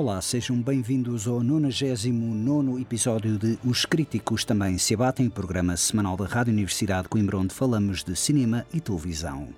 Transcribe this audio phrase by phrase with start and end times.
[0.00, 6.24] Olá, sejam bem-vindos ao 99 episódio de Os Críticos Também Se Abatem, programa semanal da
[6.24, 9.48] Rádio Universidade de Coimbra, onde falamos de cinema e televisão.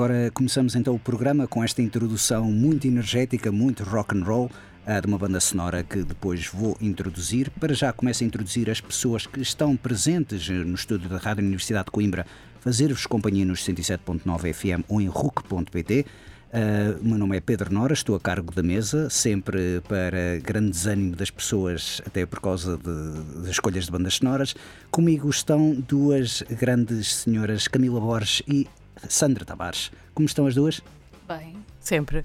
[0.00, 4.50] Agora começamos então o programa com esta introdução muito energética, muito rock and roll,
[4.86, 7.50] ah, de uma banda sonora que depois vou introduzir.
[7.60, 11.84] Para já começo a introduzir as pessoas que estão presentes no estúdio da Rádio Universidade
[11.84, 12.24] de Coimbra,
[12.60, 16.06] fazer-vos companhia nos 107.9 FM ou em RUC.pt.
[16.50, 20.70] Uh, o meu nome é Pedro Nora, estou a cargo da mesa, sempre para grande
[20.70, 24.54] desânimo das pessoas, até por causa de, das escolhas de bandas sonoras.
[24.90, 28.66] Comigo estão duas grandes senhoras, Camila Borges e
[29.08, 29.90] Sandra Tavares.
[30.14, 30.80] Como estão as duas?
[31.28, 32.24] Bem, sempre.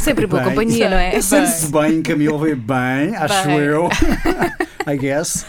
[0.00, 0.50] Sempre boa bem.
[0.50, 1.20] companhia, não é?
[1.20, 3.58] Sente-se bem, Camila veio bem, acho Bem.
[3.58, 3.88] eu.
[4.86, 5.44] I guess.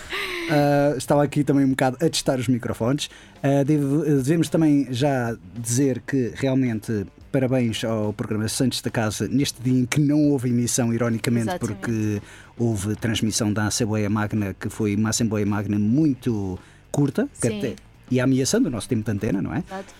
[0.49, 3.05] Uh, estava aqui também um bocado a testar os microfones.
[3.43, 9.61] Uh, devo- devemos também já dizer que realmente parabéns ao programa Santos da Casa neste
[9.61, 11.77] dia em que não houve emissão, ironicamente, Exatamente.
[11.79, 12.21] porque
[12.57, 16.57] houve transmissão da Assembleia Magna, que foi uma Assembleia Magna muito
[16.91, 17.75] curta até-
[18.09, 19.59] e ameaçando o nosso tempo de antena, não é?
[19.59, 19.93] Exato.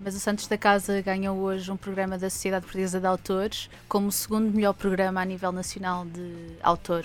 [0.00, 4.08] Mas o Santos da Casa ganhou hoje um programa da Sociedade Portuguesa de Autores como
[4.08, 6.32] o segundo melhor programa a nível nacional de
[6.62, 7.04] autor.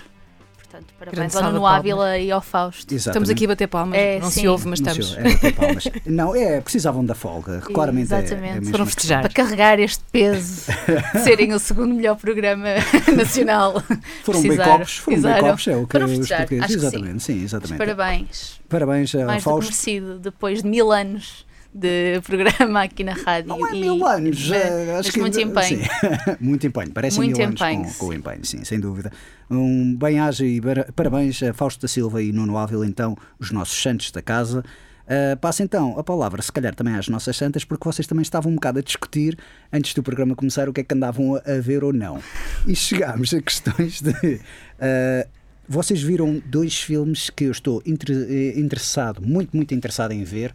[0.58, 2.94] Portanto, parabéns ao Nuno Ávila e ao Fausto.
[2.94, 3.98] Estamos aqui a bater palmas.
[3.98, 4.42] É, não sim.
[4.42, 5.12] se ouve, mas Não estamos.
[5.14, 5.84] sei, é bater palmas.
[6.06, 7.60] Não, é, precisavam da folga.
[7.60, 8.54] Claramente é- é, Exatamente.
[8.54, 8.92] mesmo Foram assim.
[8.94, 9.22] festejar.
[9.22, 10.70] Para carregar este peso
[11.14, 12.68] de serem o segundo melhor programa
[13.16, 13.82] nacional.
[14.22, 16.30] Foram bem copos, foram bem copos, é o que os portugueses.
[16.30, 16.74] acho que sim.
[16.86, 17.78] Exatamente, sim, exatamente.
[17.78, 18.60] Parabéns.
[18.68, 19.64] Parabéns ao Mais do Fausto.
[19.64, 23.48] merecido depois de mil anos de programa aqui na rádio.
[23.48, 25.82] Não é e- mil anos, mas- eh, acho mas que muito empenho.
[25.84, 25.88] sim.
[26.40, 27.98] muito empenho, parece Muito mil anos empenho, com, sim.
[27.98, 29.12] com o empenho, sim, sem dúvida.
[29.50, 30.60] Um bem-aja e
[30.94, 34.64] parabéns a Fausto da Silva e Nuno Ávila, então, os nossos santos da casa.
[35.06, 38.52] Uh, passo então a palavra, se calhar também às nossas santas, porque vocês também estavam
[38.52, 39.36] um bocado a discutir,
[39.72, 42.22] antes do programa começar, o que é que andavam a, ver ou não.
[42.64, 44.10] E chegámos a questões de.
[44.36, 45.28] uh,
[45.68, 50.52] vocês viram dois filmes que eu estou inter- interessado, muito, muito interessado em ver,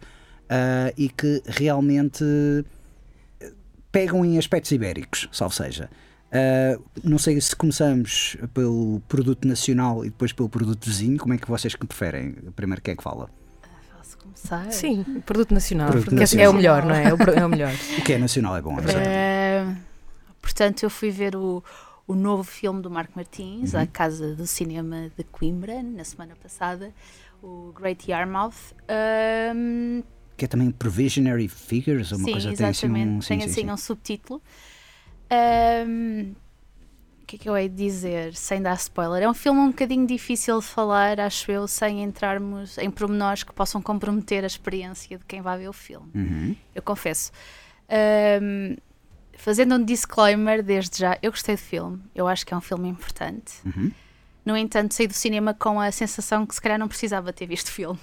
[0.50, 2.24] uh, e que realmente
[3.40, 3.52] eh,
[3.92, 5.90] pegam em aspectos ibéricos, salvo seja.
[6.26, 11.38] Uh, não sei se começamos pelo produto nacional e depois pelo produto vizinho, como é
[11.38, 12.32] que vocês que preferem?
[12.54, 13.30] Primeiro quem é que fala?
[13.96, 14.70] Posso começar?
[14.72, 15.88] Sim, produto nacional.
[15.88, 16.46] Produto porque nacional.
[16.46, 17.04] É o melhor, não é?
[17.04, 17.72] É o, é o melhor.
[17.98, 19.80] O que é nacional é bom, é verdade.
[20.42, 21.62] Portanto, eu fui ver o,
[22.06, 23.80] o novo filme do Marco Martins, Uhum.
[23.80, 26.92] à Casa do Cinema de Coimbra, na semana passada,
[27.42, 28.74] o Great Yarmouth.
[28.88, 30.02] Ahm,
[30.36, 33.08] Que é também Provisionary Figures, ou uma sim, coisa tem assim exatamente.
[33.08, 33.20] um.
[33.22, 33.70] sim, Tem sim, assim sim.
[33.70, 34.42] um subtítulo.
[37.22, 39.22] O que é que eu hei de dizer sem dar spoiler?
[39.22, 43.52] É um filme um bocadinho difícil de falar, acho eu, sem entrarmos em pormenores que
[43.52, 46.54] possam comprometer a experiência de quem vai ver o filme Uhum.
[46.74, 47.32] eu confesso.
[47.88, 48.76] Ahm,
[49.36, 52.88] fazendo um disclaimer desde já, eu gostei do filme, eu acho que é um filme
[52.88, 53.54] importante.
[53.64, 53.90] Uhum.
[54.44, 57.66] No entanto, saí do cinema com a sensação que se calhar não precisava ter visto
[57.68, 57.98] o filme.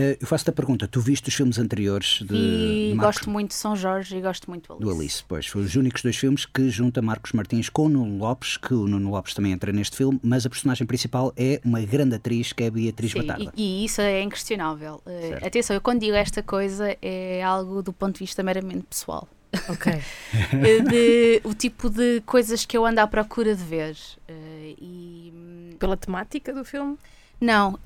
[0.00, 3.48] Eh, eu faço-te a pergunta: tu viste os filmes anteriores de, e de gosto muito
[3.48, 4.84] de São Jorge e gosto muito do Alice.
[4.84, 5.24] do Alice?
[5.28, 8.72] Pois, foram os únicos dois filmes que junta Marcos Martins com o Nuno Lopes, que
[8.72, 12.52] o Nuno Lopes também entra neste filme, mas a personagem principal é uma grande atriz
[12.52, 13.52] que é a Beatriz Sim, Batarda.
[13.54, 15.02] e, e isso é inquestionável.
[15.04, 15.46] Uh, Certo.
[15.46, 19.28] atenção, eu quando digo esta coisa é algo do ponto de vista meramente pessoal.
[19.68, 19.92] Ok.
[19.92, 23.96] Uh, de, o tipo de coisas que eu ando à procura de ver.
[24.28, 26.96] Uh, e hum, Pela temática do filme?
[27.40, 27.78] Não, uh,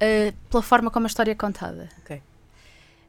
[0.50, 1.88] pela forma como a história é contada.
[2.02, 2.20] Ok.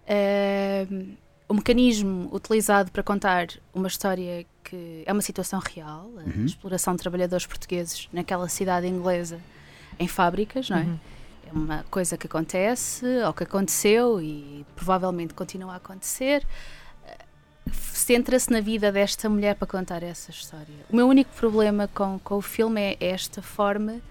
[0.07, 1.15] Ahm,
[1.47, 6.45] o mecanismo utilizado para contar uma história que é uma situação real, a Uhum.
[6.45, 9.39] exploração de trabalhadores portugueses naquela cidade inglesa
[9.99, 10.81] em fábricas, não é?
[10.81, 10.99] Uhum.
[11.47, 16.45] É uma coisa que acontece ou que aconteceu e provavelmente continua a acontecer.
[17.07, 17.17] Eh,
[17.71, 20.73] Centra-se na vida desta mulher para contar essa história.
[20.89, 24.01] O meu único problema com, com o filme é esta forma.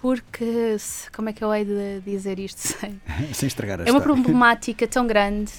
[0.00, 3.00] Porque, se- como é que eu hei de dizer isto sem,
[3.34, 4.22] Sem estragar a é uma história.
[4.22, 5.52] problemática tão grande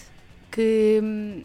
[0.52, 1.44] que hum,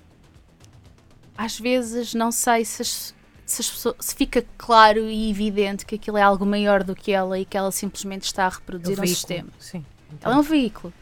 [1.37, 3.15] às vezes não sei se, as-
[3.45, 7.13] se, as pessoas- se fica claro e evidente que aquilo é algo maior do que
[7.13, 9.49] ela e que ela simplesmente está a reproduzir um veículo, sistema.
[9.59, 9.85] Sim.
[10.23, 10.93] Ela é um veículo.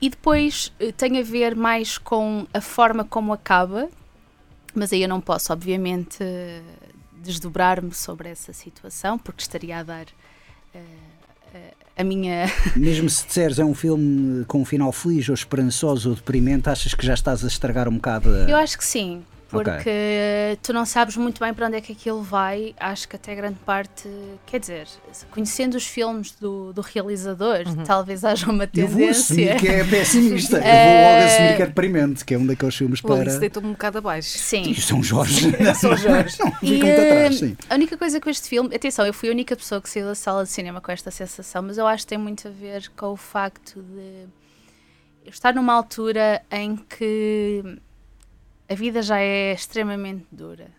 [0.00, 3.88] E depois eh, tem a ver mais com a forma como acaba,
[4.74, 6.18] mas aí eu não posso, obviamente,
[7.22, 10.06] desdobrar-me sobre essa situação, porque estaria a dar
[11.96, 12.46] a minha.
[12.76, 16.94] Mesmo se disseres é um filme com um final feliz ou esperançoso ou deprimente, achas
[16.94, 18.50] que já estás a estragar um bocado a...
[18.50, 19.22] Eu acho que sim,
[19.52, 22.74] Porque tu não sabes muito bem para onde é que aquilo vai.
[22.78, 24.08] Acho que até grande parte,
[24.46, 24.86] quer dizer,
[25.30, 29.56] conhecendo os filmes do, do realizador, talvez haja uma Eu vou assumir tendência.
[29.60, 30.56] que é pessimista.
[30.58, 33.28] Eu vou Eh, logo assumir que é deprimente, que é um daqueles filmes Bom, para.
[33.30, 34.38] isso deitou-me um bocado abaixo.
[34.38, 34.62] Sim.
[34.70, 35.50] E São Jorge.
[35.74, 36.36] São Jorge.
[36.40, 37.56] Não, E, fica muito atrás, eh, sim.
[37.68, 40.14] A única coisa com este filme, atenção, eu fui a única pessoa que saiu da
[40.14, 43.06] sala de cinema com esta sensação, mas eu acho que tem muito a ver com
[43.08, 44.26] o facto de
[45.24, 47.62] eu estar numa altura em que
[48.72, 50.70] a vida já é extremamente dura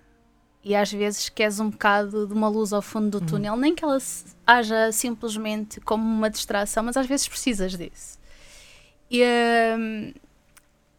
[0.64, 3.84] e às vezes queres um bocado de uma luz ao fundo do túnel, nem que
[3.84, 3.98] ela
[4.48, 8.18] haja simplesmente como uma distração, mas às vezes precisas disso.
[9.12, 9.22] E
[9.78, 10.14] hum,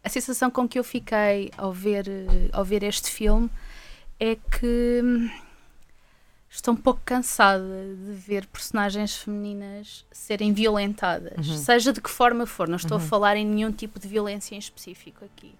[0.03, 2.05] a sensação com que eu fiquei ao ver,
[2.53, 3.49] ao ver este filme
[4.19, 5.29] é que hum,
[6.47, 7.65] estou um pouco cansada
[8.05, 11.57] de ver personagens femininas serem violentadas, Uhum.
[11.57, 12.67] seja de que forma for.
[12.67, 13.03] Não estou Uhum.
[13.03, 15.53] a falar em nenhum tipo de violência em específico aqui.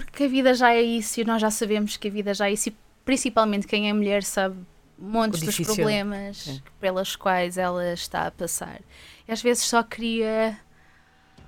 [0.00, 2.52] Porque a vida já é isso e nós já sabemos que a vida já é
[2.52, 4.56] isso, e principalmente quem é mulher sabe
[4.98, 6.60] montes dos problemas É.
[6.80, 8.80] pelas quais ela está a passar.
[9.26, 10.58] E às vezes só queria,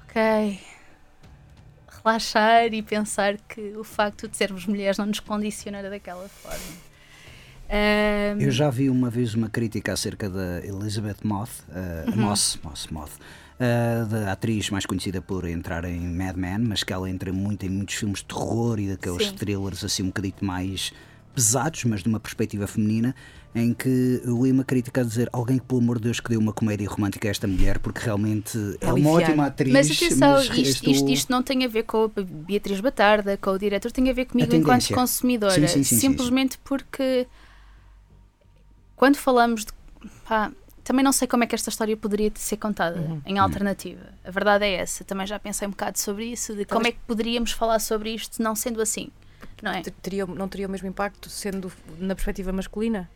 [0.05, 0.61] ok,
[2.03, 6.59] relaxar e pensar que o facto de sermos mulheres não nos condiciona daquela forma.
[7.69, 12.17] Ahm, Eu já vi uma vez uma crítica acerca da Elizabeth Moth, eh, Uhum.
[12.23, 13.13] Moss, Moss, Moth,
[13.61, 17.65] eh, da atriz mais conhecida por entrar em Mad Men, mas que ela entra muito
[17.67, 19.35] em muitos filmes de terror e daqueles Sim.
[19.35, 20.93] thrillers assim um bocadito mais
[21.35, 23.15] pesados, mas de uma perspectiva feminina,
[23.55, 26.29] em que eu li uma crítica a dizer alguém que, pelo amor de Deus, que
[26.29, 29.73] deu uma comédia romântica a esta mulher, porque realmente é uma ótima atriz.
[29.73, 33.51] Mas atenção, mas isto, isto- isto, não tem a ver com a Beatriz Batarda, com
[33.51, 35.55] o diretor, tem a ver comigo A enquanto consumidora.
[35.55, 37.27] Sim, sim, sim, simplesmente porque
[38.97, 39.73] quando falamos de.
[40.29, 40.51] pá,
[40.85, 43.23] também não sei como é que esta história poderia ser contada Uhum.
[43.27, 44.13] em alternativa.
[44.25, 45.05] A verdade é essa.
[45.05, 48.43] Também já pensei um bocado sobre isso, de como é que poderíamos falar sobre isto
[48.43, 49.11] não sendo assim.
[49.63, 49.83] Não é?
[49.83, 53.11] Ter- Teria, não teria o mesmo impacto sendo na perspectiva masculina?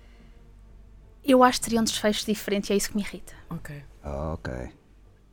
[1.25, 3.33] Eu acho que teria um desfecho diferente e é isso que me irrita.
[3.49, 3.83] Ok.
[4.05, 4.53] Ok.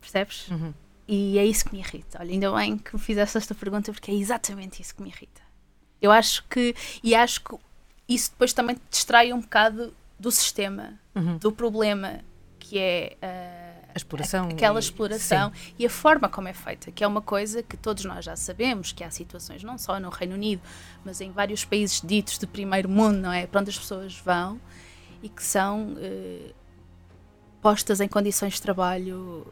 [0.00, 0.48] Percebes?
[0.48, 0.72] Uhum.
[1.06, 2.18] E é isso que me irrita.
[2.20, 5.42] Olha, ainda bem que me fizeste esta pergunta porque é exatamente isso que me irrita.
[6.00, 7.56] Eu acho que, e acho que
[8.08, 11.36] isso depois também te distrai um bocado do sistema, Uhum.
[11.38, 12.20] do problema
[12.58, 14.48] que é ah, A exploração.
[14.48, 18.04] aquela e- exploração e a forma como é feita, que é uma coisa que todos
[18.04, 20.62] nós já sabemos, que há situações não só no Reino Unido,
[21.04, 23.46] mas em vários países ditos de primeiro mundo, não é?
[23.46, 24.60] Para onde as pessoas vão
[25.22, 26.52] e que são eh,
[27.60, 29.46] postas em condições de trabalho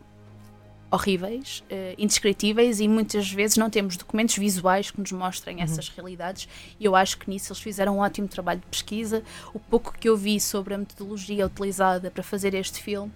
[0.90, 6.49] horríveis, eh, indescritíveis e muitas vezes não temos documentos visuais que nos mostrem essas realidades
[6.80, 9.23] e eu acho que nisso eles fizeram um ótimo trabalho de pesquisa.
[9.54, 13.12] O pouco que eu vi sobre a metodologia utilizada para fazer este filme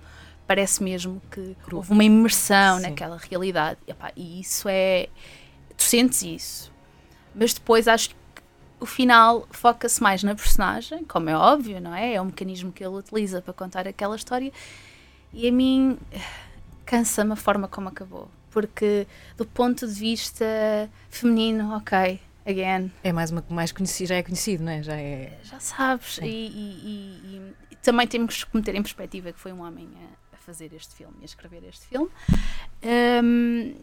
[0.47, 1.78] parece mesmo que Cru.
[1.78, 2.83] houve uma imersão Sim.
[2.83, 5.09] naquela realidade Epá, e isso é
[5.76, 6.73] tu sentes isso
[7.35, 8.16] mas depois acho que
[8.78, 12.14] o final foca-se mais na personagem como é óbvio, não é?
[12.14, 14.52] É um mecanismo que ele utiliza para contar aquela história
[15.33, 15.99] e a mim
[16.85, 20.45] cansa-me a forma como acabou porque do ponto de vista
[21.11, 24.83] feminino, ok again, É mais uma mais conhecido, já é conhecido, não é?
[24.83, 25.38] Já é.
[25.43, 29.53] já sabes, e, e- e- e- e também temos que meter em perspectiva que foi
[29.53, 32.09] um homem a, a fazer este filme, a escrever este filme.
[32.83, 33.75] Hum,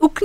[0.00, 0.24] o que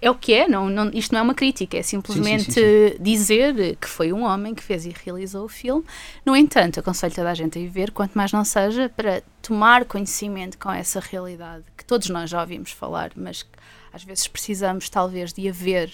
[0.00, 3.76] é, o que é, não, não- isto não é uma crítica, é simplesmente sim, dizer
[3.76, 5.84] que foi um homem que fez e realizou o filme.
[6.24, 9.84] No entanto, aconselho toda a gente a ir ver, quanto mais não seja, para tomar
[9.84, 13.50] conhecimento com essa realidade que todos nós já ouvimos falar, mas que
[13.92, 15.90] às vezes precisamos talvez de a ver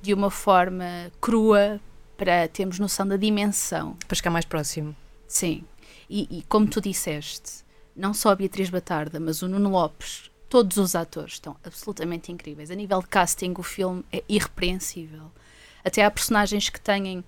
[0.00, 1.80] de uma forma crua
[2.16, 4.94] para termos noção da dimensão Para chegar mais próximo.
[5.26, 5.64] Sim,
[6.08, 7.64] e, e como tu disseste,
[7.96, 12.70] não só a Beatriz Batarda, mas o Nuno Lopes todos os atores estão absolutamente incríveis.
[12.70, 15.30] A nível de casting, o filme é irrepreensível.
[15.84, 17.24] Até há personagens que têm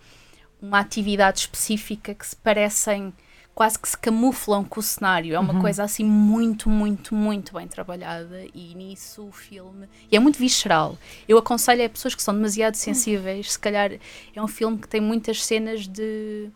[0.61, 3.13] uma atividade específica que se parecem
[3.55, 5.35] quase que se camuflam com o cenário.
[5.35, 5.61] É uma Uhum.
[5.61, 9.87] coisa assim muito, muito, muito bem trabalhada e nisso o filme.
[10.11, 10.97] E é muito visceral.
[11.29, 13.93] Eu aconselho a pessoas que são demasiado sensíveis, se calhar
[14.35, 16.49] é um filme que tem muitas cenas de.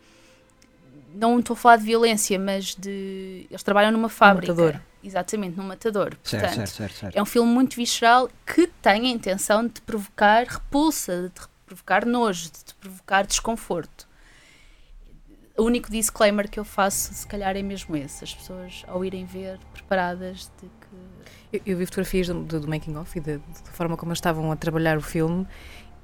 [1.15, 3.47] Não estou a falar de violência, mas de.
[3.49, 4.53] Eles trabalham numa fábrica.
[4.53, 4.81] matador.
[5.03, 6.17] Exatamente, num matador.
[6.25, 7.17] Certo, Portanto, certo, certo, certo.
[7.17, 11.43] é um filme muito visceral que tem a intenção de te provocar repulsa, de te
[11.67, 14.09] provocar nojo, de te provocar desconforto.
[15.57, 19.25] O único disclaimer que eu faço, se calhar, é mesmo esse: as pessoas, ao irem
[19.25, 20.95] ver, preparadas de que.
[21.53, 24.19] Eu, eu vi fotografias do, do, do making of e da, da forma como eles
[24.19, 25.47] estavam a trabalhar o filme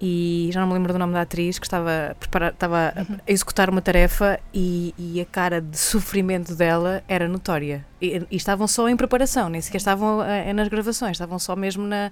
[0.01, 3.01] e já não me lembro do nome da atriz que estava a, preparar, estava a-
[3.03, 7.85] a executar uma tarefa e, e a cara de sofrimento dela era notória.
[8.01, 11.87] E, e estavam só em preparação, nem sequer estavam eh, nas gravações, estavam só mesmo
[11.87, 12.11] na,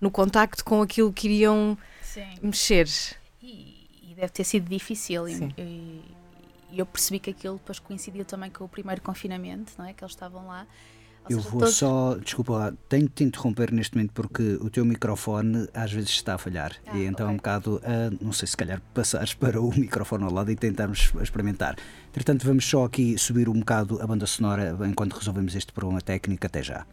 [0.00, 2.26] no contacto com aquilo que iriam Sim.
[2.42, 2.88] mexer.
[3.42, 5.26] E, e deve ter sido difícil.
[5.28, 5.52] Sim.
[5.56, 6.02] e
[6.76, 9.92] eu percebi que aquilo depois coincidiu também com o primeiro confinamento, não é?
[9.92, 10.66] Que eles estavam lá.
[11.30, 14.84] Eu vou todos- só, desculpa lá, tenho de te interromper neste momento porque o teu
[14.84, 16.72] microfone às vezes está a falhar.
[16.86, 20.24] Ah, e então é um bocado, ah, não sei se calhar passares para o microfone
[20.24, 21.76] ao lado e tentarmos experimentar.
[22.10, 26.46] Entretanto, vamos só aqui subir um bocado a banda sonora enquanto resolvemos este problema técnico.
[26.46, 26.84] Até já.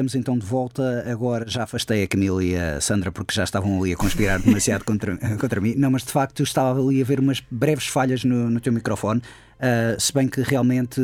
[0.00, 1.04] Estamos então de volta.
[1.12, 4.82] Agora já afastei a Camila e a Sandra porque já estavam ali a conspirar demasiado
[4.82, 5.74] contra, contra mim.
[5.76, 9.20] Não, mas de facto estava ali a ver umas breves falhas no, no teu microfone.
[9.60, 11.02] Ah, se bem que realmente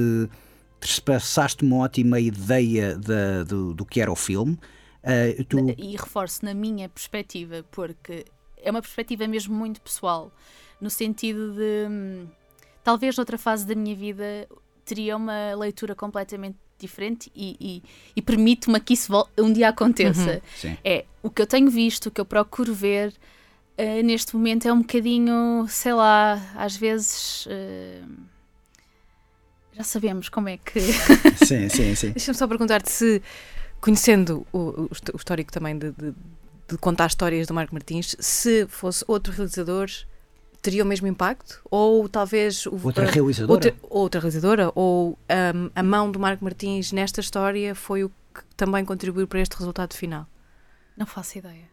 [0.80, 4.58] te passaste uma ótima ideia da- do, do que era o filme.
[5.04, 8.24] Ah, tu, E reforço na minha perspectiva, porque
[8.56, 10.32] é uma perspectiva mesmo muito pessoal,
[10.80, 12.26] no sentido de hum,
[12.82, 14.48] talvez noutra fase da minha vida
[14.86, 17.82] teria uma leitura completamente diferente e, e,
[18.16, 20.42] e permite-me que isso um dia aconteça.
[20.56, 20.76] sim.
[20.84, 23.12] É o que eu tenho visto, o que eu procuro ver
[23.78, 27.46] eh, neste momento é um bocadinho, sei lá, às vezes.
[27.50, 28.02] eh,
[29.74, 30.80] já sabemos como é que.
[31.44, 32.10] sim, sim, sim.
[32.16, 33.22] Deixa-me só perguntar-te se,
[33.80, 36.14] conhecendo o, o histórico também de, de-
[36.68, 39.88] de contar histórias do Marco Martins, se fosse outro realizador,
[40.66, 41.60] teria o mesmo impacto?
[41.70, 42.66] Ou talvez.
[42.66, 43.52] O, Outra a- realizadora?
[43.52, 44.72] Outra, outra realizadora?
[44.74, 49.40] Ou ahm, a mão do Marco Martins nesta história foi o que também contribuiu para
[49.40, 50.26] este resultado final?
[50.96, 51.64] Não faço ideia.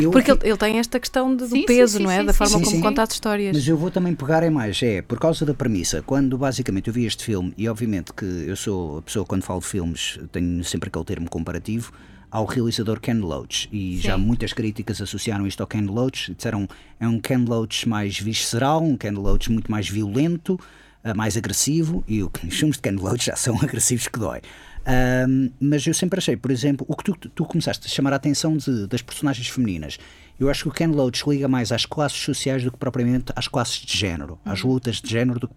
[0.00, 2.20] Eu Porque ele, ele tem esta questão de- do Sim, sim, peso, sim, não é?
[2.20, 2.82] sim, da sim, forma sim, como sim.
[2.82, 3.56] conta as histórias.
[3.56, 6.02] Mas eu vou também pegar em mais, é por causa da premissa.
[6.02, 9.60] Quando basicamente eu vi este filme, e obviamente que eu sou a pessoa quando falo
[9.60, 11.92] de filmes, tenho sempre aquele termo comparativo
[12.34, 13.68] ao realizador Ken Loach.
[13.70, 14.22] E já Sim.
[14.24, 16.34] muitas críticas associaram isto ao Ken Loach.
[16.34, 20.58] Disseram é um Ken Loach mais visceral, um Ken Loach muito mais violento,
[21.04, 22.02] ah, mais agressivo.
[22.08, 24.40] E os filmes de Ken Loach já são agressivos que dói.
[24.84, 28.16] Ahm, mas eu sempre achei, por exemplo, o que tu, tu começaste a chamar a
[28.16, 29.96] atenção de- das personagens femininas.
[30.38, 33.46] Eu acho que o Ken Loach liga mais às classes sociais do que propriamente às
[33.46, 35.54] classes de género, às lutas de género, do que,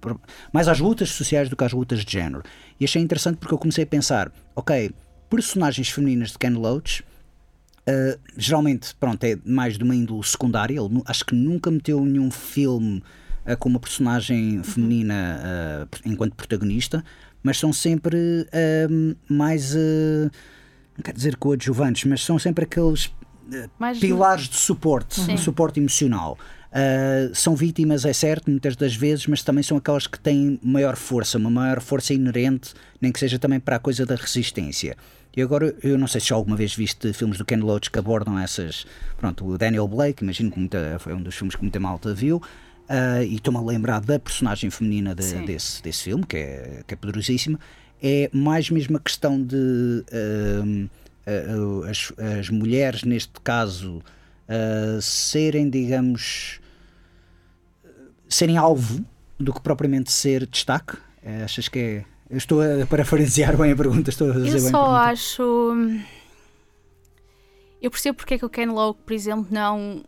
[0.54, 2.44] mais às lutas sociais do que às lutas de género.
[2.80, 4.92] E achei interessante porque eu comecei a pensar, ok,
[5.30, 7.04] personagens femininas de Ken Loach,
[7.88, 10.78] Uh, geralmente, pronto, é mais de uma índole secundária.
[10.78, 13.02] Ele acho que nunca meteu nenhum filme
[13.46, 17.02] uh, com uma personagem feminina uh, enquanto protagonista,
[17.42, 18.46] mas são sempre
[19.30, 23.10] mais, não quero dizer coadjuvantes, mas são sempre aqueles
[23.80, 25.36] Mais pilares de suporte, Sim.
[25.36, 26.38] de suporte emocional.
[26.68, 30.98] Uh, são vítimas, é certo, muitas das vezes, mas também são aquelas que têm maior
[30.98, 34.98] força, uma maior força inerente, nem que seja também para a coisa da resistência.
[35.38, 38.00] E agora, eu não sei se já alguma vez viste filmes do Ken Loach que
[38.00, 38.88] abordam essas.
[39.18, 42.38] Pronto, o Daniel Blake, imagino que muita, foi um dos filmes que muita malta viu.
[42.38, 46.94] uh, e estou-me a lembrar da personagem feminina de- desse, desse filme, que é, que
[46.94, 47.60] é poderosíssima.
[48.02, 49.56] É mais mesmo a questão de.
[50.12, 50.90] uh,
[51.28, 53.98] uh, as, as mulheres, neste caso,
[54.50, 56.60] uh, serem, digamos,
[58.28, 59.06] serem alvo
[59.40, 60.98] do que propriamente ser destaque?
[61.22, 62.06] Eh, Achas que é.
[62.30, 65.74] Eu estou a parafrasear bem a pergunta, estou a fazer Eu bem a só acho.
[67.82, 70.04] Eu percebo porque é que o Ken Loach, por exemplo, não.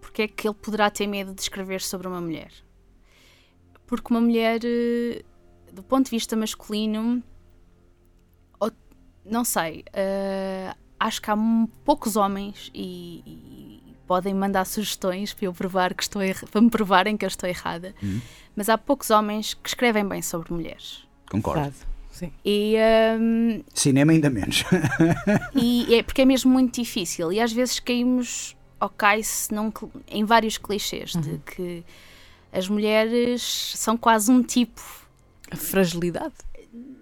[0.00, 2.52] Porque é que ele poderá ter medo de escrever sobre uma mulher.
[3.86, 5.22] Porque uma mulher, eh,
[5.72, 7.22] do ponto de vista masculino,
[9.24, 11.36] não sei, eh, acho que há
[11.84, 17.16] poucos homens e, e podem mandar sugestões para eu provar que estou para me provarem
[17.16, 17.94] que eu estou errada.
[18.02, 18.20] Hum.
[18.56, 21.06] Mas há poucos homens que escrevem bem sobre mulheres.
[21.30, 21.72] Concordo.
[22.12, 22.32] Sim.
[22.44, 22.74] E,
[23.20, 24.64] hum, Cinema ainda menos.
[25.54, 29.90] e é porque é mesmo muito difícil e às vezes caímos ao cais num cl-
[30.08, 31.84] em vários clichês de que
[32.52, 34.80] as mulheres são quase um tipo
[35.50, 36.34] A fragilidade.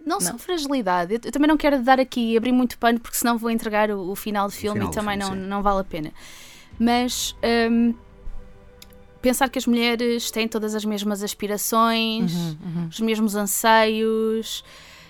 [0.05, 1.15] não, são fragilidade.
[1.15, 4.11] Eu, eu também não quero dar aqui abrir muito pano porque senão vou entregar o,
[4.11, 5.49] o final do filme final e do também filme, não, sim.
[5.49, 6.13] não vale a pena.
[6.79, 7.35] Mas
[7.71, 7.95] hum,
[9.27, 12.33] pensar que as mulheres têm todas as mesmas aspirações,
[12.89, 14.63] os mesmos anseios,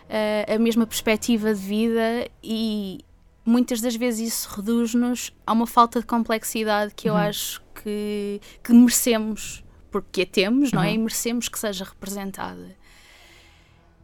[0.09, 3.01] eh, a mesma perspectiva de vida e
[3.45, 8.73] muitas das vezes isso reduz-nos a uma falta de complexidade que eu acho que, que
[8.73, 10.95] merecemos, porque a temos, não é?
[10.95, 12.75] E merecemos que seja representada.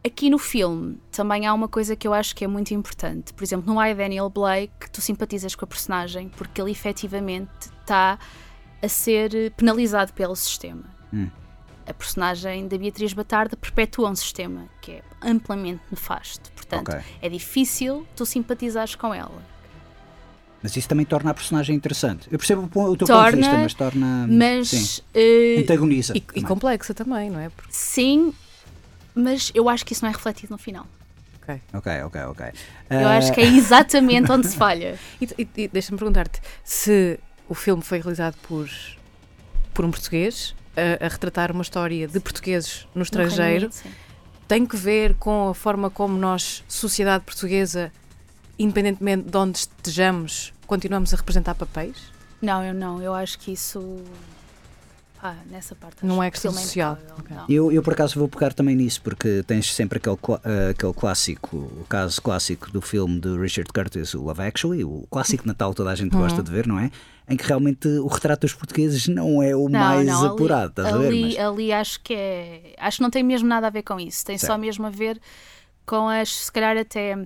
[0.05, 3.33] Aqui no filme também há uma coisa que eu acho que é muito importante.
[3.33, 8.19] Por exemplo, no I, Daniel Blake, tu simpatizas com a personagem porque ele efetivamente está
[8.83, 10.83] a ser penalizado pelo sistema.
[11.13, 11.29] Hum.
[11.87, 16.51] A personagem da Beatriz Batarda perpetua um sistema que é amplamente nefasto.
[16.53, 17.01] Portanto, Ok.
[17.21, 19.41] é difícil tu simpatizares com ela.
[20.61, 22.27] Mas isso também torna a personagem interessante.
[22.31, 24.25] Eu percebo o teu ponto Torna, de vista, mas torna.
[24.29, 25.01] Mas Sim.
[25.13, 26.13] eh, Antagoniza.
[26.13, 26.43] E, e também.
[26.43, 27.49] complexa também, não é?
[27.49, 28.33] Porque, sim,
[29.13, 30.87] mas eu acho que isso não é refletido no final.
[31.41, 31.61] ok.
[31.73, 32.45] Ok, ok, ok.
[32.89, 34.97] Eu acho que é exatamente onde se falha.
[35.19, 38.69] E, e- e deixa-me perguntar-te se o filme foi realizado por,
[39.73, 43.89] por um português a, a retratar uma história de portugueses no No estrangeiro sim.
[44.47, 47.91] tem que ver com a forma como nós, sociedade portuguesa,
[48.57, 52.11] independentemente de onde estejamos, continuamos a representar papéis?
[52.41, 53.01] Não, eu não.
[53.01, 54.03] Eu acho que isso.
[55.21, 56.05] Ah, nessa parte.
[56.05, 56.93] Não é que questão social.
[57.01, 57.35] impecável, Ok.
[57.37, 57.45] não.
[57.47, 61.55] Eu, eu, por acaso, vou pegar também nisso, porque tens sempre aquele, ah, aquele clássico,
[61.55, 65.69] o caso clássico do filme de Richard Curtis, o Love Actually, o clássico de Natal
[65.69, 66.91] que toda a gente gosta de ver, não é?
[67.29, 70.69] Em que realmente o retrato dos portugueses não é o Não, mais não, ali- apurado,
[70.71, 71.07] estás a ver?
[71.07, 72.75] ali, Mas- ali acho que é.
[72.77, 74.25] Acho que não tem mesmo nada a ver com isso.
[74.25, 75.19] Tem só mesmo a ver
[75.85, 77.17] com as, se calhar até,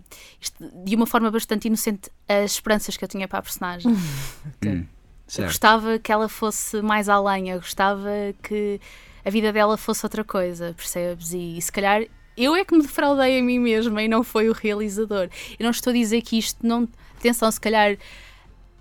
[0.41, 3.91] isto, de uma forma bastante inocente, as esperanças que eu tinha para a personagem.
[4.65, 4.85] Hum, Eu
[5.27, 5.47] certo.
[5.49, 8.09] gostava que ela fosse mais além, eu gostava
[8.41, 8.79] que
[9.25, 11.33] a vida dela fosse outra coisa, percebes?
[11.33, 12.03] E, se calhar
[12.37, 15.27] eu é que me defraudei a mim mesma e não foi o realizador.
[15.59, 16.87] Eu não estou a dizer que isto não.
[17.19, 17.97] Atenção, se calhar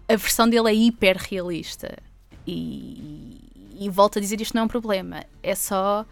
[0.09, 1.97] a versão dele é hiper realista.
[2.47, 3.41] E,
[3.79, 5.25] e volto a dizer isto não é um problema.
[5.43, 6.05] É só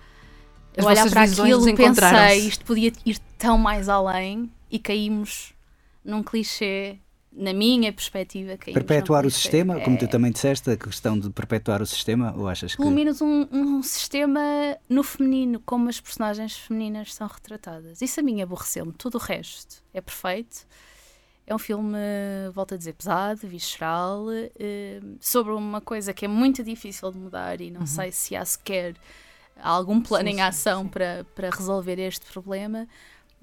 [0.77, 5.55] eu olhar para aquilo e pensei isto podia ir tão mais além e caímos
[6.05, 6.99] num clichê.
[7.37, 11.19] Na minha perspectiva, caímos num Perpetuar o sistema, como tu É- também disseste, a questão
[11.19, 12.77] de perpetuar o sistema, ou achas que.
[12.77, 14.41] pelo menos um, um sistema
[14.89, 18.01] no feminino, como as personagens femininas são retratadas.
[18.01, 18.93] Isso a mim aborreceu-me.
[18.93, 20.65] Tudo o resto é perfeito.
[21.47, 21.99] É um filme,
[22.55, 24.27] volto a dizer, pesado, visceral,
[24.59, 28.45] eh, sobre uma coisa que é muito difícil de mudar e não sei se há
[28.45, 28.95] sequer
[29.63, 30.89] algum plano Sim, em sim, ação sim.
[30.89, 32.89] para, para resolver este problema.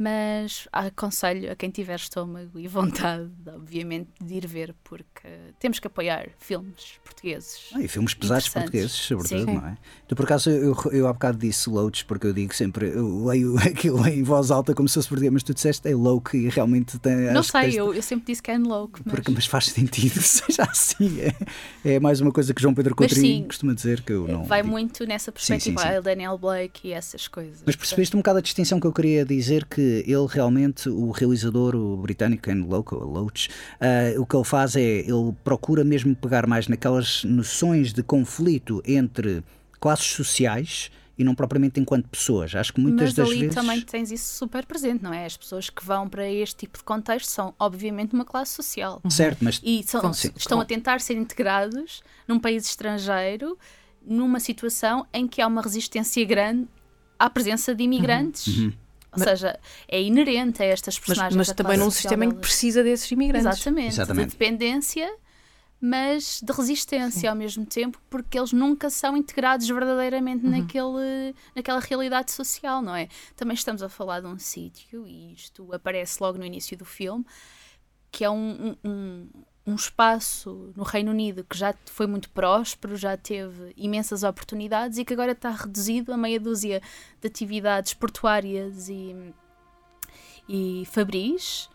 [0.02, 5.28] Mas aconselho a quem tiver estômago e vontade, obviamente, de ir ver, porque
[5.60, 7.70] temos que apoiar filmes portugueses.
[7.76, 9.54] Ah, e filmes pesados portugueses, sobretudo, Sim.
[9.58, 9.78] não é?
[10.08, 13.56] Tu, por acaso, eu, eu há bocado disse Loach, porque eu digo sempre, eu leio
[13.62, 16.98] aquilo em voz alta como se fosse português, mas tu disseste é louco e realmente
[16.98, 17.16] tem.
[17.32, 20.20] Não sei, tens- eu, eu sempre disse que é louco, mas, Porque, mas faz sentido,
[20.24, 21.22] seja assim.
[21.22, 24.46] É, é mais uma coisa que João Pedro Coutrinho sim, costuma dizer que eu não.
[24.46, 24.72] vai digo.
[24.72, 25.88] muito nessa sim, perspectiva, sim.
[25.88, 27.62] ah, Daniel Blake e essas coisas.
[27.64, 31.76] Mas percebeste um bocado a distinção que eu queria dizer que ele realmente, o realizador,
[31.76, 33.50] o britânico Ken Loach,
[33.80, 38.82] ah, o que ele faz é, ele procura mesmo pegar mais naquelas noções de conflito
[38.86, 39.44] entre
[39.80, 42.56] classes sociais e não propriamente enquanto pessoas.
[42.56, 43.54] Acho que muitas Mas das ali vezes...
[43.56, 45.26] também tens isso super presente, não é?
[45.26, 49.02] As pessoas que vão para este tipo de contexto são, obviamente, uma classe social.
[49.10, 53.58] Certo, mas E são- Com- estão com- a tentar ser integrados num país estrangeiro,
[54.04, 56.68] numa situação em que há uma resistência grande
[57.20, 58.48] à presença de imigrantes.
[58.58, 58.74] Uhum.
[59.14, 61.36] Ou seja, é inerente a estas Mas, personagens.
[61.36, 63.46] mas da também num sistema em que precisa desses imigrantes.
[63.46, 64.26] Exatamente, Exatamente.
[64.28, 65.14] de dependência,
[65.82, 72.32] mas de resistência ao mesmo tempo, porque eles nunca são integrados verdadeiramente naquele, naquela realidade
[72.32, 73.10] social, não é?
[73.36, 77.26] Também estamos a falar de um sítio, e isto aparece logo no início do filme,
[78.12, 79.28] que é um, um,
[79.66, 85.06] um- espaço no Reino Unido que já foi muito próspero, já teve imensas oportunidades e
[85.06, 86.82] que agora está reduzido a meia dúzia
[87.22, 89.16] de atividades portuárias e,
[90.48, 91.70] e fabris.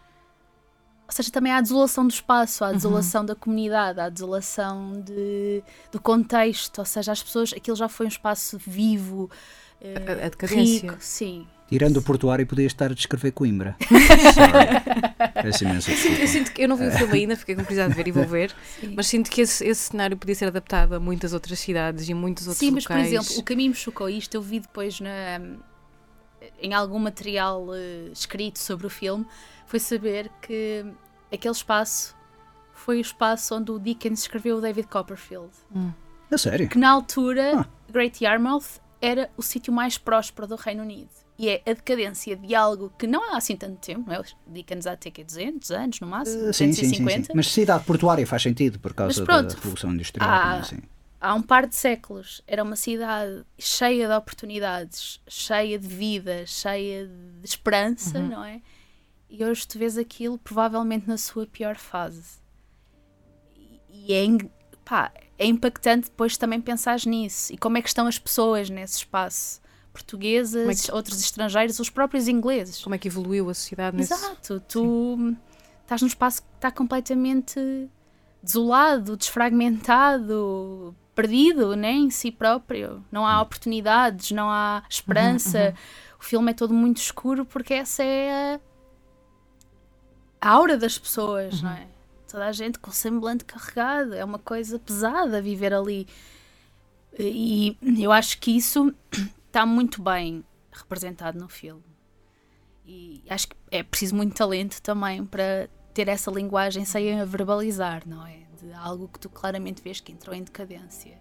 [1.08, 4.08] Ou seja, também há a desolação do espaço, há a desolação da comunidade, há a
[4.08, 6.80] desolação de, do contexto.
[6.80, 9.30] Ou seja, as pessoas, aquilo já foi um espaço vivo,
[9.80, 10.90] eh, A- a decadência.
[10.90, 11.46] rico, sim.
[11.68, 13.74] Tirando o portuário, podias estar a descrever Coimbra.
[13.80, 15.42] Sorry.
[15.42, 17.96] Peço imensa Eu sinto que eu não vi o filme ainda, fiquei com curiosidade de
[17.96, 18.54] ver e vou ver,
[18.94, 22.46] mas sinto que esse, esse cenário podia ser adaptado a muitas outras cidades e muitos
[22.46, 23.12] outros Sim, mas por locais.
[23.12, 25.40] exemplo, o que a mim me chocou isto, eu vi depois na,
[26.62, 29.26] em algum material eh, escrito sobre o filme,
[29.66, 30.86] foi saber que
[31.32, 32.14] aquele espaço
[32.72, 35.50] foi o espaço onde o Dickens escreveu o David Copperfield.
[36.30, 36.68] A sério?
[36.68, 37.66] Que na altura, Ah.
[37.90, 41.10] Great Yarmouth era o sítio mais próspero do Reino Unido.
[41.38, 44.18] E é a decadência de algo que não há assim tanto tempo, não é?
[44.88, 47.04] Há até que 200 anos no máximo, Uh, sim, sim, sim, sim.
[47.04, 47.32] 250.
[47.34, 50.28] Mas cidade portuária faz sentido por causa Mas pronto, da Revolução Industrial.
[50.30, 50.78] há- assim.
[51.20, 57.06] há um par de séculos era uma cidade cheia de oportunidades, cheia de vida, cheia
[57.06, 58.62] de esperança, não é?
[59.28, 62.38] E hoje tu vês aquilo provavelmente na sua pior fase.
[63.90, 64.24] E- é,
[64.84, 68.98] pá, é impactante depois também pensar nisso e como é que estão as pessoas nesse
[68.98, 69.60] espaço.
[69.92, 72.82] Portuguesas, é que- outros estrangeiros, os próprios ingleses.
[72.82, 74.12] Como é que evoluiu a sociedade nesse...
[74.12, 75.34] Exato, tu
[75.82, 77.88] estás num espaço que está completamente
[78.42, 83.02] desolado, desfragmentado, perdido né, em si próprio.
[83.10, 85.74] Não há oportunidades, não há esperança.
[86.20, 88.60] O filme é todo muito escuro porque essa é a,
[90.40, 91.86] a aura das pessoas, não é?
[92.28, 96.06] Toda a gente com o semblante carregado, é uma coisa pesada viver ali.
[97.18, 98.94] E eu acho que isso
[99.46, 101.84] está muito bem representado no filme.
[102.86, 108.02] E acho que é preciso muito talento também para ter essa linguagem sem a verbalizar,
[108.06, 108.40] não é?
[108.60, 111.18] De algo que tu claramente vês que entrou em decadência.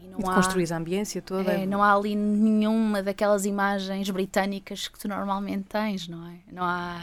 [0.00, 1.52] E não E de há, a ambiência toda.
[1.52, 6.38] é, não há ali nenhuma daquelas imagens britânicas que tu normalmente tens, não é?
[6.50, 7.00] Não há.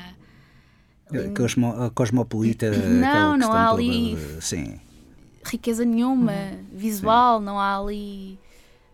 [1.12, 2.72] A Cosmo, cosmopolita.
[2.72, 4.80] Não, não há ali- de- sim.
[5.44, 6.34] riqueza nenhuma
[6.74, 8.40] visual, não há ali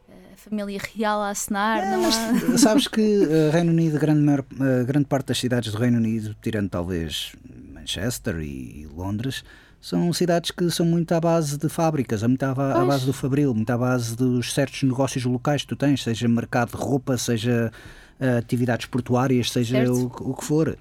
[0.10, 2.58] eh, a família real a assinar, não há.
[2.58, 6.36] Sabes que uh, Reino Unido, grande, maior- uh, grande parte das cidades do Reino Unido,
[6.42, 7.34] tirando talvez
[7.74, 9.44] Manchester e, e Londres,
[9.80, 13.54] são cidades que são muito à base de fábricas, muito à, à base do fabril,
[13.56, 17.72] muito à base dos certos negócios locais que tu tens, seja mercado de roupa, seja
[18.20, 20.78] uh, atividades portuárias, seja o, o que for.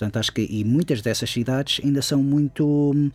[0.00, 3.10] Portanto, acho que e muitas dessas cidades ainda são muito hum,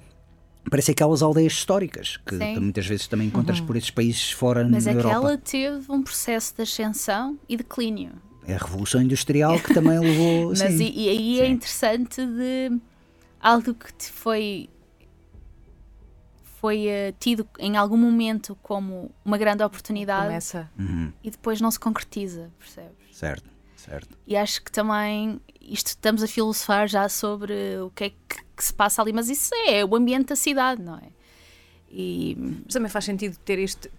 [0.69, 2.59] Parece aquelas aldeias históricas que Sim.
[2.59, 5.15] muitas vezes também encontras por esses países fora Mas na é Europa.
[5.15, 8.13] ela teve um processo de ascensão e declínio.
[8.47, 10.49] É a Revolução Industrial que também levou.
[10.57, 10.85] Mas sim.
[10.85, 12.79] e, e aí é interessante de
[13.39, 14.69] algo que te foi
[16.59, 20.71] foi eh, tido em algum momento como uma grande oportunidade Começa.
[20.77, 22.95] Uhum, e depois não se concretiza, percebes?
[23.11, 23.54] certo,
[23.85, 24.17] certo.
[24.25, 28.63] E acho que também isto estamos a filosofar já sobre o que é que, que
[28.63, 31.09] se passa ali, mas isso é o ambiente da cidade, não é?
[31.89, 33.89] E Mas também faz sentido ter isto,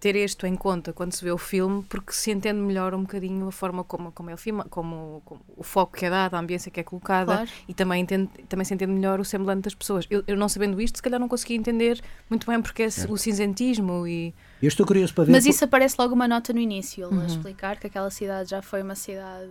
[0.00, 3.46] ter isto em conta quando se vê o filme, porque se entende melhor um bocadinho
[3.46, 6.38] a forma como, como é o filme, como, como o foco que é dado, a
[6.38, 7.50] ambiência que é colocada Claro.
[7.68, 10.06] e também, entende, também se entende melhor o semblante das pessoas.
[10.10, 13.16] Eu, eu não sabendo isto, se calhar não conseguia entender muito bem porque é o
[13.18, 15.32] cinzentismo e Eu estou curioso para ver.
[15.32, 17.26] Mas por- isso aparece logo uma nota no início, ele a Uhum.
[17.26, 19.50] explicar que aquela cidade já foi uma cidade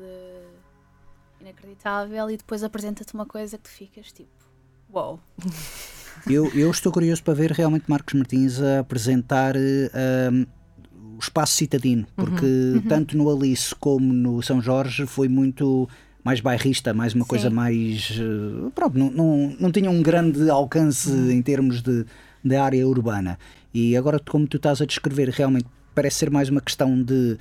[1.40, 4.30] inacreditável e depois apresenta-te uma coisa que tu ficas tipo,
[4.92, 5.20] uau.
[6.28, 10.46] Eu, eu estou curioso para ver realmente Marcos Martins a apresentar eh, um,
[11.16, 15.88] o espaço citadino, porque tanto no Alice como no São Jorge foi muito
[16.24, 17.56] mais bairrista, mais uma coisa Sim.
[17.56, 18.12] mais.
[18.20, 22.06] eh, pronto, não, não, não tinha um grande alcance em termos de,
[22.44, 23.38] de área urbana.
[23.74, 27.38] E agora, como tu estás a descrever, realmente parece ser mais uma questão de.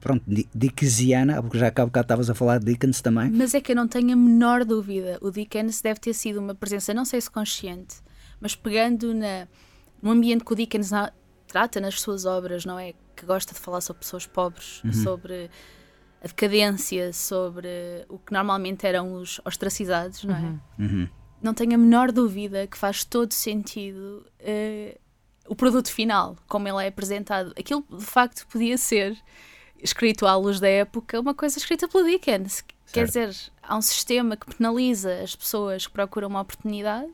[0.00, 3.30] Pronto, di- Dickensiana, porque já há bocado estavas a falar de Dickens também.
[3.32, 6.54] Mas é que eu não tenho a menor dúvida, o Dickens deve ter sido uma
[6.54, 7.96] presença, não sei se consciente,
[8.40, 9.46] mas pegando na,
[10.02, 11.12] no ambiente que o Dickens na-
[11.46, 12.94] trata nas suas obras, não é?
[13.16, 15.50] Que gosta de falar sobre pessoas pobres, sobre
[16.22, 17.68] a decadência, sobre
[18.08, 20.82] o que normalmente eram os ostracizados, não é?
[20.82, 21.08] Uhum.
[21.42, 24.98] não tenho a menor dúvida que faz todo sentido eh,
[25.48, 27.52] o produto final, como ele é apresentado.
[27.58, 29.16] Aquilo de facto podia ser
[29.80, 32.64] escrito à luz da época, uma coisa escrita pelo Dickens.
[32.92, 37.08] Quer dizer, há um sistema que penaliza as pessoas que procuram uma oportunidade,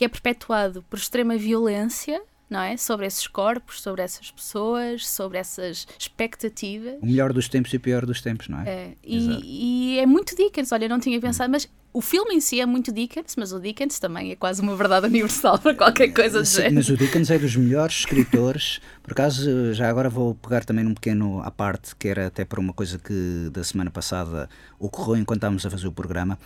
[0.00, 2.74] que é perpetuado por extrema violência, não é?
[2.78, 6.94] Sobre esses corpos, sobre essas pessoas, sobre essas expectativas.
[7.02, 8.70] O melhor dos tempos e o pior dos tempos, não é?
[8.70, 12.40] É, e, e é muito Dickens, olha, eu não tinha pensado, mas o filme em
[12.40, 16.08] si é muito Dickens, mas o Dickens também é quase uma verdade universal para qualquer
[16.14, 16.74] coisa do Sim, género.
[16.76, 18.80] mas o Dickens é dos melhores escritores.
[19.02, 22.58] Por acaso, já agora vou pegar também num pequeno à parte, que era até para
[22.58, 26.38] uma coisa que da semana passada ocorreu enquanto estávamos a fazer o programa.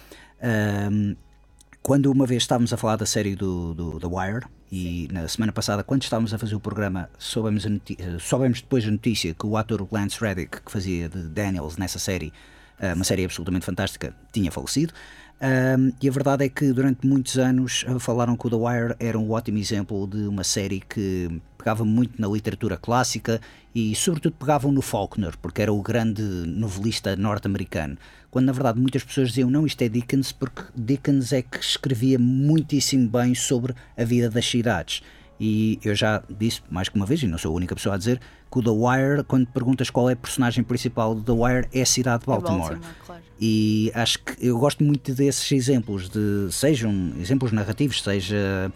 [1.84, 5.52] Quando uma vez estávamos a falar da série do, do The Wire E na semana
[5.52, 7.70] passada, quando estávamos a fazer o programa, soubemos, eh,
[8.18, 12.32] soubemos depois a notícia que o ator Lance Reddick, que fazia de Daniels nessa série,
[12.80, 14.94] eh, uma série absolutamente fantástica, tinha falecido.
[15.42, 18.94] Um, e a verdade é que durante muitos anos uh, falaram que o The Wire
[18.98, 23.40] era um ótimo exemplo de uma série que pegava muito na literatura clássica
[23.74, 27.98] e, sobretudo, pegavam no Faulkner, porque era o grande novelista norte-americano.
[28.34, 32.18] Quando na verdade muitas pessoas diziam não, isto é Dickens, porque Dickens é que escrevia
[32.18, 35.04] muitíssimo bem sobre a vida das cidades.
[35.38, 37.98] E eu já disse mais que uma vez, e não sou a única pessoa a
[37.98, 38.20] dizer,
[38.50, 41.82] que o The Wire, quando perguntas qual é a personagem principal do The Wire, é
[41.82, 42.80] a cidade de Baltimore.
[43.06, 43.22] claro.
[43.40, 48.72] E acho que eu gosto muito desses exemplos, de sejam exemplos narrativos, seja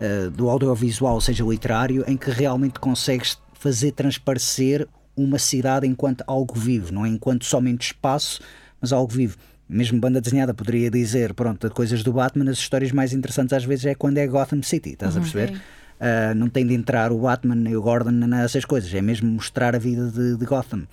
[0.00, 6.58] eh, do audiovisual, seja literário, em que realmente consegues fazer transparecer uma cidade enquanto algo
[6.58, 8.40] vivo, não é enquanto somente espaço,
[8.80, 9.36] mas algo vivo.
[9.68, 13.86] Mesmo banda desenhada poderia dizer, pronto, coisas do Batman, as histórias mais interessantes às vezes
[13.86, 15.60] é quando é Gotham City, estás a perceber?
[15.98, 19.74] Uh, não tem de entrar o Batman e o Gordon nessas coisas, é mesmo mostrar
[19.74, 20.86] a vida de, de Gotham.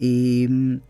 [0.00, 0.80] E,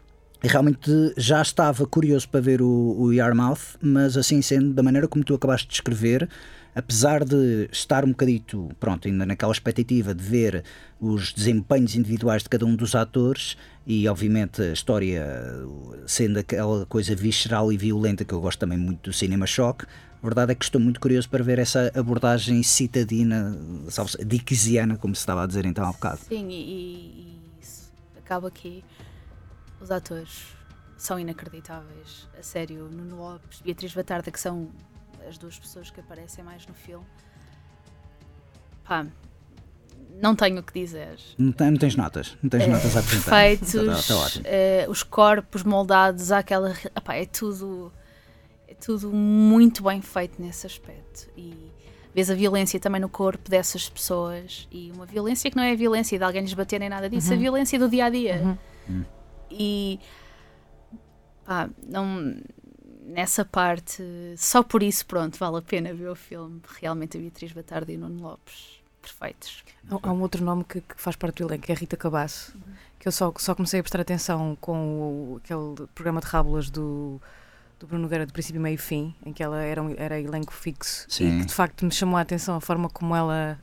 [0.42, 5.06] e realmente já estava curioso para ver o, o Yarmouth, mas assim sendo, da maneira
[5.06, 6.28] como tu acabaste de descrever,
[6.76, 10.62] apesar de estar um bocadito, pronto, ainda naquela expectativa de ver
[11.00, 15.24] os desempenhos individuais de cada um dos atores e obviamente a história
[16.06, 19.86] sendo aquela coisa visceral e violenta que eu gosto também muito do cinema choque,
[20.22, 23.56] a verdade é que estou muito curioso para ver essa abordagem citadina,
[24.26, 26.18] dickensiana, como se estava a dizer então há bocado.
[26.28, 28.84] Sim, e- e isso acaba aqui.
[29.80, 30.42] Os atores
[30.98, 32.28] são inacreditáveis.
[32.38, 34.68] A sério, Nuno Lopes, Beatriz Batarda, que são
[35.28, 37.04] as duas pessoas que aparecem mais no filme.
[38.84, 39.06] Pá,
[40.20, 41.18] não tenho o que dizer.
[41.36, 43.30] Não, tem- não tens notas, não tens notas a apresentar.
[43.90, 44.44] Está- está ótimo.
[44.46, 46.70] eh, os corpos moldados àquela.
[46.96, 47.92] Epá, é tudo.
[48.68, 51.28] É tudo muito bem feito nesse aspecto.
[51.36, 51.54] E
[52.14, 54.66] vês a violência também no corpo dessas pessoas.
[54.70, 57.32] E uma violência que não é a violência de alguém lhes bater nem nada disso,
[57.32, 58.58] a violência do dia a dia.
[59.50, 60.00] E.
[61.44, 62.36] Pá, não.
[63.06, 64.02] Nessa parte,
[64.36, 66.60] só por isso, pronto, vale a pena ver o filme.
[66.80, 69.64] Realmente a Beatriz Batarda e o Nuno Lopes, perfeitos.
[69.88, 71.96] Há há um outro nome que, que faz parte do elenco, que é a Rita
[71.96, 72.56] Cabasso,
[72.98, 77.20] que eu só, só comecei a prestar atenção com o, aquele programa de rábulas do,
[77.78, 80.52] do Bruno Nogueira de princípio, meio e fim, em que ela era, um, era elenco
[80.52, 81.36] fixo Sim.
[81.36, 83.58] e que de facto me chamou a atenção a forma como ela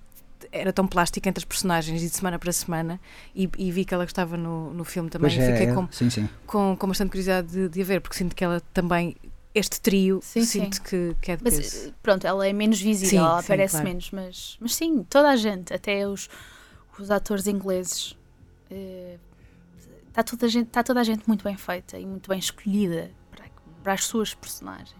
[0.52, 3.00] era tão plástica entre as personagens e de semana para semana
[3.36, 5.74] e, e vi que ela estava no, no filme também Pois e é, fiquei é,
[5.74, 6.30] com, sim, sim.
[6.46, 9.16] com, com bastante curiosidade de, de a ver, porque sinto que ela também,
[9.56, 11.90] este trio, Sim, sinto Que, que é de Mas peso.
[11.90, 13.88] eh, pronto, ela é menos visível, Sim, ela sim, aparece claro.
[13.88, 16.30] menos, mas, mas sim, toda a gente, até os,
[17.00, 18.16] os atores ingleses,
[20.08, 23.12] está toda, a gente- tá toda a gente muito bem feita e muito bem escolhida
[23.32, 23.46] para,
[23.84, 24.94] para as suas personagens.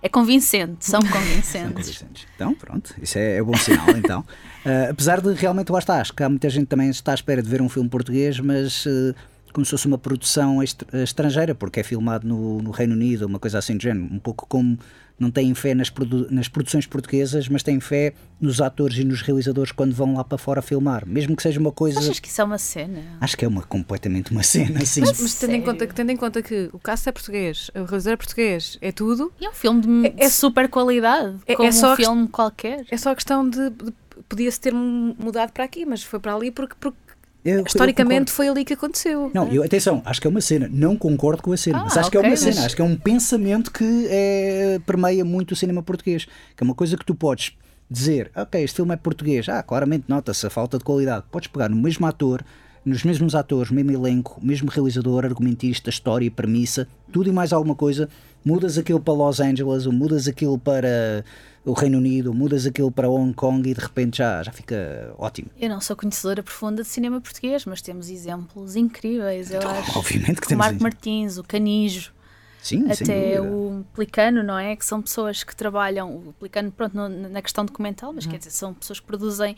[0.00, 1.76] É convincente, são São convincentes.
[1.76, 2.26] convincentes.
[2.34, 4.24] Então, pronto, isso é, é bom sinal, então.
[4.64, 7.40] Ah, apesar de realmente, lá está, acho que há muita gente também está à espera
[7.42, 9.14] de ver um filme português, mas ah,
[9.52, 13.38] como se fosse uma produção est- estrangeira, porque é filmado no, no Reino Unido, uma
[13.38, 14.78] coisa assim do género, um pouco como
[15.18, 19.22] não têm fé nas, produ- nas produções portuguesas, mas têm fé nos atores e nos
[19.22, 22.00] realizadores quando vão lá para fora filmar, mesmo que seja uma coisa...
[22.00, 23.00] Achas que isso é uma cena?
[23.20, 25.00] Acho que é uma, completamente uma cena assim.
[25.00, 27.84] Mas, mas tendo, em conta, que- tendo em conta que o cast é português, o
[27.84, 31.52] realizador é português, é tudo, E é um filme de É- é- super qualidade, é-
[31.52, 32.84] é como só um filme qualquer.
[32.90, 33.92] é só a questão de, de-
[34.28, 36.96] podia-se ter mudado para aqui, mas foi para ali porque, porque
[37.44, 39.30] Eu- eu historicamente foi ali que aconteceu.
[39.34, 40.68] Não, eu, atenção, acho que é uma cena.
[40.72, 42.64] Não concordo com a cena, Ah, mas acho que é uma mas- cena.
[42.64, 46.24] Acho que é um pensamento que é, permeia muito o cinema português.
[46.56, 47.52] Que é uma coisa que tu podes
[47.90, 49.48] dizer, ok, este filme é português.
[49.48, 51.24] Ah, claramente nota-se a falta de qualidade.
[51.32, 52.44] Podes pegar no mesmo ator,
[52.84, 58.08] nos mesmos atores, mesmo elenco, mesmo realizador, argumentista, história, premissa, tudo e mais alguma coisa.
[58.44, 61.24] Mudas aquilo para Los Angeles, ou mudas aquilo para
[61.64, 65.48] o Reino Unido, mudas aquilo para Hong Kong e de repente já, já fica ótimo.
[65.60, 69.98] Eu não sou conhecedora profunda de cinema português, mas temos exemplos incríveis, eu acho.
[69.98, 70.82] Obviamente que o temos Marco.
[70.82, 72.12] Martins, o Canijo,
[72.60, 74.74] Sim, até o Pelicano, não é?
[74.76, 78.16] Que são pessoas que trabalham, o Pelicano, pronto, no- na questão documental, Uhum.
[78.16, 79.56] mas quer dizer, são pessoas que produzem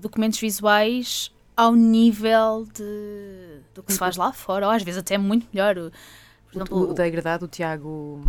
[0.00, 5.16] documentos visuais ao nível de, do que se faz lá fora, ou às vezes até
[5.16, 5.76] muito melhor.
[5.78, 8.22] O- Por O, exemplo, o da Agradado, o Tiago.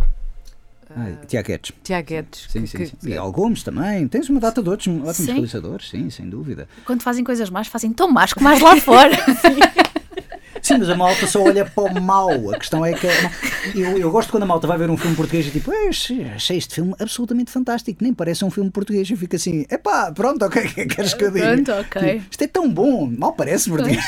[0.94, 1.72] Ah, ah, Tiago Guedes.
[1.82, 2.46] Tiago Guedes.
[2.48, 2.96] Sim, que- sim, que- sim.
[3.10, 4.06] E Al Gomes também.
[4.08, 5.32] Tens uma data de outros ótimos Sim.
[5.32, 6.68] realizadores, sim, sem dúvida.
[6.84, 9.16] quando fazem coisas más, fazem tão más como mais lá fora.
[10.62, 12.50] Sim, mas a malta só olha para o mau.
[12.52, 13.06] A questão é que.
[13.78, 15.90] Eu, eu gosto quando a malta vai ver um filme português e tipo, "Eh,
[16.34, 18.02] achei este filme absolutamente fantástico.
[18.02, 19.08] Nem parece um filme português.
[19.08, 21.52] Eu fico assim, epá, pronto, ok, que é que queres que eu diga?
[21.54, 22.22] Pronto, ok.
[22.28, 24.04] Isto é tão bom, mal parece português.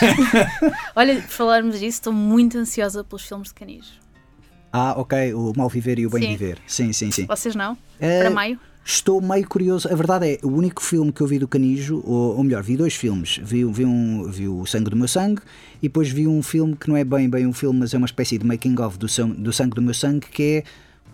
[0.97, 3.93] Olha, por falarmos disso, estou muito ansiosa pelos filmes de Canijo.
[4.73, 6.29] Ah, ok, o mal viver e o bem Sim.
[6.29, 6.59] viver.
[6.67, 7.27] Sim, sim, sim.
[7.27, 7.77] Vocês não?
[7.99, 8.59] Eh, Para maio?
[8.85, 9.87] Estou meio curioso.
[9.93, 12.75] A verdade é, o único filme que eu vi do Canijo, ou, ou melhor, vi
[12.75, 13.39] dois filmes.
[13.43, 15.43] Vi, vi, um, vi o Sangue do Meu Sangue
[15.83, 18.07] e depois vi um filme que não é bem, bem um filme, mas é uma
[18.07, 20.65] espécie de making-of do, do Sangue do Meu Sangue, que é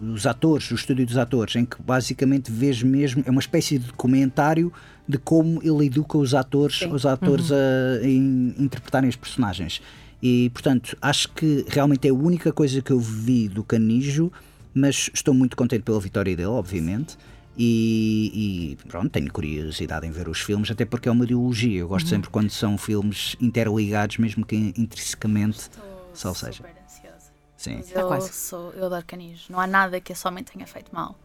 [0.01, 3.87] os atores, o estúdio dos atores, em que basicamente vês mesmo, é uma espécie de
[3.87, 4.73] documentário
[5.09, 7.57] de como ele educa os atores, os atores a,
[8.03, 9.81] em interpretarem os personagens.
[10.27, 14.33] E portanto, acho que realmente é a única coisa que eu vi do Canijo,
[14.73, 17.19] mas estou muito contente pela vitória dele, obviamente.
[17.59, 21.81] E, e, pronto, tenho curiosidade em ver os filmes, até porque é uma ideologia.
[21.81, 25.69] Eu gosto sempre quando são filmes interligados, mesmo que intrinsecamente.
[26.15, 26.53] Só Estou seja.
[26.55, 27.31] super ansiosa.
[27.59, 27.75] Sim.
[27.77, 28.33] Mas Tá eu, quase.
[28.33, 29.45] sou, eu adoro canis.
[29.51, 31.19] Não há nada que esse homem tenha feito mal.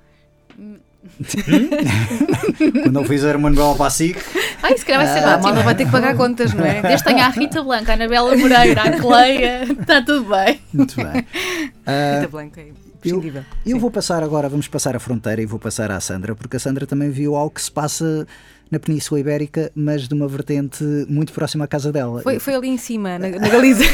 [2.83, 4.17] Quando ele fizer uma novela para a SIC,
[4.62, 5.43] Ai, se calhar vai ser A ótimo.
[5.43, 6.81] malta vai ter que pagar contas, não é?
[6.83, 10.59] Desde que tenha a Rita Blanca, a Anabela Moreira, a Cleia, está tudo bem.
[10.73, 11.25] muito bem.
[12.15, 12.69] Rita Blanca, é.
[13.05, 13.21] Eu
[13.63, 13.79] Sim.
[13.79, 16.85] vou passar agora, vamos passar a fronteira e vou passar à Sandra, porque a Sandra
[16.85, 18.27] também viu algo que se passa
[18.69, 22.21] na Península Ibérica, mas de uma vertente muito próxima à casa dela.
[22.21, 23.85] Foi, foi ali em cima, na, na Galiza.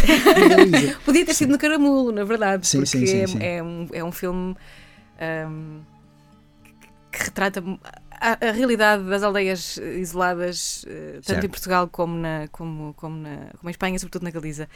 [1.06, 3.38] Podia ter sido no Caramulo, na verdade, Sim, porque sim, sim, é, sim.
[3.42, 4.56] é um, é um filme
[5.22, 5.78] ahm,
[7.16, 7.64] que retrata
[8.12, 11.46] a, a realidade das aldeias eh, isoladas, eh, tanto Certo.
[11.46, 14.68] em Portugal como, na, como, como, na, como em Espanha, sobretudo na Galiza.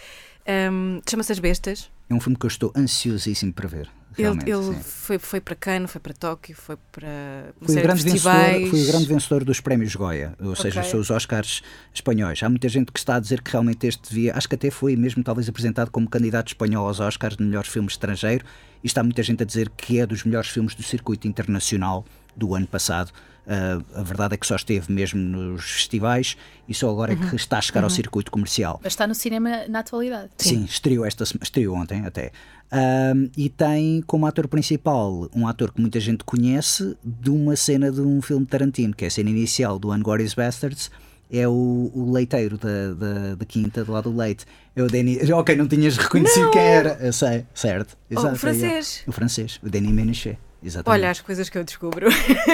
[0.47, 1.91] Ahm, Chama-se As Bestas.
[2.10, 3.89] É um filme que eu estou ansiosíssimo para ver.
[4.17, 8.10] Ele, ele foi, foi para Cannes, foi para Tóquio, foi para Foi o, grande de
[8.10, 10.91] vencedor, foi o grande vencedor dos prémios Goya, ou seja, Ok.
[10.91, 11.62] são os Oscars
[11.93, 12.41] espanhóis.
[12.43, 14.95] Há muita gente que está a dizer que realmente este devia, acho que até foi
[14.97, 18.43] mesmo talvez apresentado como candidato espanhol aos Oscars de melhores filmes estrangeiro,
[18.84, 22.04] e está muita gente a dizer que é dos melhores filmes do circuito internacional
[22.39, 23.12] do ano passado.
[23.49, 27.36] Ah, a verdade é que só esteve mesmo nos festivais e só agora é que
[27.36, 28.80] está a chegar ao circuito comercial.
[28.84, 30.30] Mas está no cinema na atualidade.
[30.38, 32.32] Sim, estreou, esta, estreou ontem até.
[32.71, 37.91] Ahm, e tem como ator principal um ator que muita gente conhece de uma cena
[37.91, 40.91] de um filme de Tarantino, que é a cena inicial do Unglorious Bastards.
[41.32, 44.45] É o, o leiteiro da, da, da quinta, do lado do leite.
[44.75, 45.19] É o Danny.
[45.32, 46.97] Ok, não tinhas reconhecido quem era.
[47.02, 47.97] Eu sei, certo.
[48.10, 48.97] Oh, Exato, o é francês.
[48.97, 49.10] ele.
[49.10, 50.38] O francês, o Danny Menochet.
[50.62, 52.08] Exatamente Olha as coisas que eu descubro.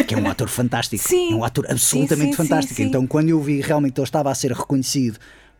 [0.07, 1.03] que é um ator fantástico.
[1.07, 1.33] Sim.
[1.33, 2.75] É um ator absolutamente Sim, sim, fantástico.
[2.75, 2.83] sim.
[2.83, 5.17] Então, quando eu vi realmente que ele estava a ser reconhecido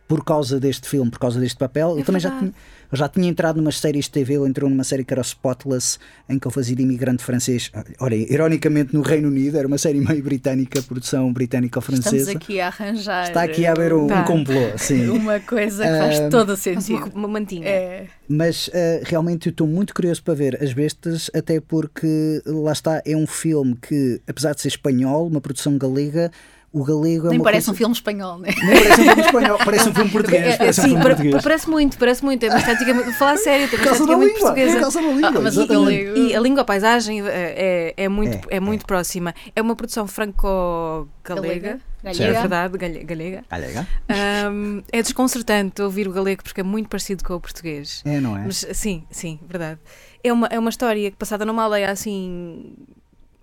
[0.08, 2.52] por causa deste filme, por causa deste papel, eu também já É tinha,
[2.92, 4.34] eu já tinha entrado numas séries de TV.
[4.34, 7.72] Ele entrou numa série que era o Spotless, em que ele fazia de imigrante francês.
[7.98, 12.30] Olha, ironicamente no Reino Unido, era uma série meio britânica, produção Estamos britânica-francesa.
[12.32, 14.22] aqui a arranjar Está aqui a haver um, um Tá.
[14.22, 15.08] complô, sim.
[15.10, 17.12] uma coisa que faz Ah, todo o Faz uma, sentido.
[17.16, 17.66] uma mantinha.
[17.68, 18.06] É.
[18.28, 23.02] Mas eh, realmente eu estou muito curioso para ver As Bestas, até porque lá está,
[23.04, 26.30] é um filme que, apesar de ser espanhol, uma produção galega,
[26.78, 27.72] o galego é Nem uma parece coisa...
[27.72, 28.48] um filme espanhol, né?
[28.54, 30.42] Nem parece um filme espanhol, parece um filme português.
[30.42, 31.42] É, é, parece um sim, filme para- português.
[31.42, 32.42] parece muito, parece muito.
[32.44, 33.12] É uma estética muito.
[33.14, 34.80] Falar sério, tem uma estética muito língua, por portuguesa.
[34.80, 36.04] causa da língua, Ah, mas exatamente.
[36.04, 39.34] galego- E a língua, a paisagem é, é, é muito, É, é, muito próxima.
[39.54, 41.80] É uma produção franco-galega.
[42.02, 42.24] Galega.
[42.24, 43.44] É verdade, galega.
[43.50, 43.88] Galega?
[44.08, 48.02] Ahm, é desconcertante ouvir o galego porque é muito parecido com o português.
[48.04, 48.42] É, não é?
[48.46, 49.80] Mas sim, sim, verdade.
[50.22, 52.74] É uma, é uma história que passada numa aldeia assim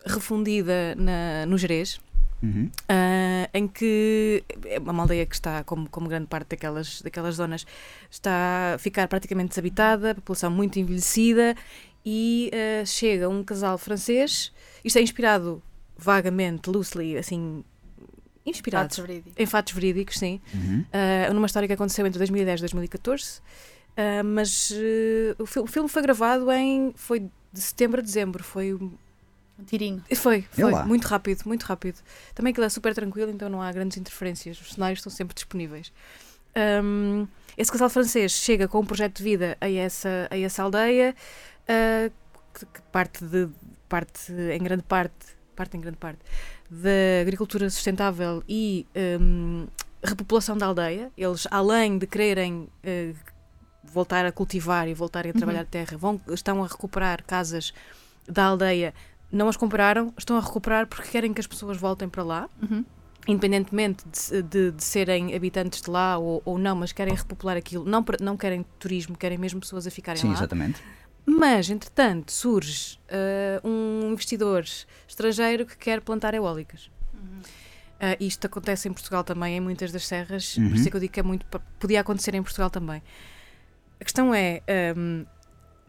[0.05, 1.99] refundida na, no Jerez.
[2.43, 2.69] Uhum.
[2.89, 7.65] Ah, em que é uma aldeia que está, como, como grande parte daquelas, daquelas zonas,
[8.11, 11.55] está a ficar praticamente desabitada, a população muito envelhecida,
[12.05, 14.51] e ah, chega um casal francês,
[14.83, 15.63] isto é inspirado
[15.97, 17.63] vagamente, loosely, assim,
[18.45, 19.33] inspirado Fatos verídicos.
[19.37, 20.83] em fatos verídicos, sim, Uhum.
[20.91, 23.39] ah, numa história que aconteceu entre 2010 e 2014,
[23.95, 24.69] ah, mas
[25.39, 27.21] o, fil- o filme foi gravado em, foi
[27.53, 28.77] de setembro a dezembro, foi
[29.59, 30.03] um Um tirinho.
[30.15, 30.83] foi, foi.
[30.83, 31.99] Muito rápido, muito rápido.
[32.33, 34.59] Também aquilo é super tranquilo, então não há grandes interferências.
[34.59, 35.91] Os cenários estão sempre disponíveis.
[36.83, 41.15] Hum, esse casal francês chega com um projeto de vida a essa, a essa aldeia,
[41.67, 42.11] ah,
[42.53, 43.49] que, parte, de,
[43.89, 46.19] parte em grande parte, parte em grande parte,
[46.69, 48.87] da agricultura sustentável e
[49.19, 49.67] hum,
[50.03, 51.11] repopulação da aldeia.
[51.17, 53.13] Eles, além de quererem eh,
[53.83, 57.73] voltar a cultivar e voltarem a trabalhar a terra, vão, estão a recuperar casas
[58.27, 58.93] da aldeia
[59.33, 62.85] não as compraram, estão a recuperar porque querem que as pessoas voltem para lá, Uhum.
[63.27, 67.83] independentemente de, de- de serem habitantes de lá ou, ou não, mas querem repopular aquilo.
[67.83, 70.33] Não, não querem turismo, querem mesmo pessoas a ficarem Sim, lá.
[70.35, 70.81] exatamente.
[71.25, 74.65] Mas, entretanto, surge ah, um investidor
[75.07, 76.91] estrangeiro que quer plantar eólicas.
[77.99, 80.67] Ah, isto acontece em Portugal também, em muitas das serras, Uhum.
[80.69, 81.45] por isso é que eu digo que é muito.
[81.79, 83.01] Podia acontecer em Portugal também.
[83.99, 85.23] A questão é: ahm,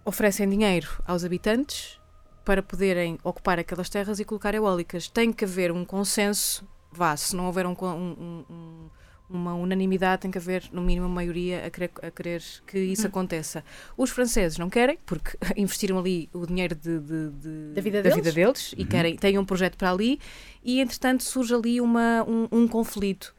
[0.05, 1.99] oferecem dinheiro aos habitantes
[2.45, 5.09] para poderem ocupar aquelas terras e colocar eólicas.
[5.09, 8.91] Tem que haver um consenso, vá, se não houver um, um- um- um-
[9.31, 13.07] uma unanimidade, tem que haver no mínimo uma maioria a querer, a querer que isso
[13.07, 13.65] aconteça.
[13.97, 18.35] Os franceses não querem, porque investiram ali o dinheiro de, de- de- Da vida deles.
[18.35, 20.21] deles e querem, têm um projeto para ali,
[20.63, 23.35] e entretanto surge ali uma, um, um conflito